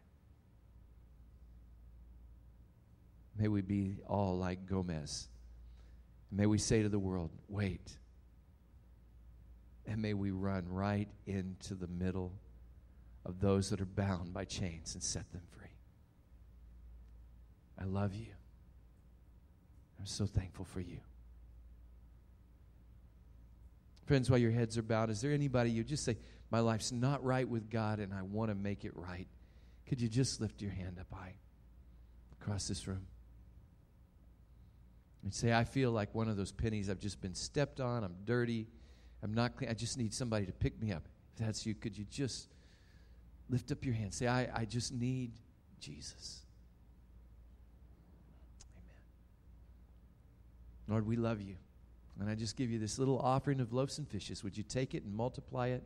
May 3.38 3.48
we 3.48 3.62
be 3.62 4.00
all 4.08 4.38
like 4.38 4.66
Gomez. 4.66 5.28
May 6.32 6.46
we 6.46 6.58
say 6.58 6.82
to 6.82 6.90
the 6.90 7.00
world, 7.00 7.32
wait. 7.48 7.98
And 9.86 10.02
may 10.02 10.14
we 10.14 10.32
run 10.32 10.66
right 10.68 11.08
into 11.26 11.76
the 11.76 11.88
middle 11.88 12.34
of 13.26 13.40
those 13.40 13.70
that 13.70 13.80
are 13.80 13.86
bound 13.86 14.34
by 14.34 14.46
chains 14.46 14.96
and 14.96 15.04
set 15.04 15.32
them 15.32 15.42
free. 15.52 15.68
I 17.80 17.86
love 17.86 18.16
you. 18.16 18.28
I'm 20.00 20.06
so 20.06 20.26
thankful 20.26 20.66
for 20.66 20.80
you. 20.80 21.00
Friends, 24.06 24.30
while 24.30 24.40
your 24.40 24.52
heads 24.52 24.78
are 24.78 24.84
bowed, 24.84 25.10
is 25.10 25.22
there 25.22 25.32
anybody 25.32 25.70
you 25.70 25.84
just 25.84 26.06
say, 26.06 26.18
My 26.50 26.60
life's 26.60 26.92
not 26.92 27.24
right 27.24 27.48
with 27.48 27.70
God 27.70 28.00
and 28.00 28.14
I 28.14 28.22
want 28.22 28.50
to 28.50 28.56
make 28.56 28.86
it 28.86 28.94
right? 28.96 29.28
Could 29.88 30.02
you 30.02 30.08
just 30.08 30.42
lift 30.42 30.62
your 30.62 30.72
hand 30.72 30.98
up 31.00 31.08
high 31.12 31.36
across 32.42 32.68
this 32.68 32.88
room? 32.88 33.06
And 35.28 35.34
say, 35.34 35.52
I 35.52 35.66
feel 35.66 35.92
like 35.92 36.16
one 36.16 36.30
of 36.30 36.38
those 36.38 36.54
pennies 36.54 36.90
I've 36.90 37.02
just 37.02 37.20
been 37.20 37.36
stepped 37.36 37.82
on. 37.82 38.06
I'm 38.06 38.16
dirty. 38.24 38.66
I'm 39.22 39.34
not 39.34 39.58
clean. 39.58 39.70
I 39.70 39.74
just 39.74 39.98
need 39.98 40.14
somebody 40.14 40.46
to 40.46 40.54
pick 40.54 40.82
me 40.82 40.94
up. 40.94 41.04
If 41.34 41.46
that's 41.46 41.66
you, 41.66 41.76
could 41.76 41.98
you 41.98 42.06
just 42.10 42.48
lift 43.50 43.70
up 43.74 43.84
your 43.84 43.94
hand? 43.94 44.14
Say, 44.14 44.26
I, 44.26 44.48
I 44.56 44.64
just 44.64 44.94
need 44.94 45.34
Jesus. 45.82 46.46
Amen. 48.78 49.02
Lord, 50.88 51.06
we 51.06 51.18
love 51.18 51.42
you. 51.42 51.56
And 52.22 52.30
I 52.30 52.36
just 52.36 52.56
give 52.56 52.72
you 52.72 52.80
this 52.80 52.98
little 52.98 53.20
offering 53.20 53.60
of 53.60 53.74
loaves 53.74 53.98
and 53.98 54.08
fishes. 54.08 54.46
Would 54.46 54.56
you 54.56 54.64
take 54.64 54.96
it 54.96 55.04
and 55.04 55.14
multiply 55.14 55.68
it? 55.68 55.84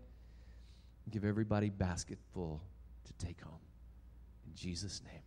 And 1.05 1.11
give 1.11 1.25
everybody 1.25 1.71
basket 1.71 2.19
full 2.31 2.61
to 3.05 3.25
take 3.25 3.41
home. 3.41 3.57
In 4.45 4.53
Jesus' 4.53 5.01
name. 5.03 5.23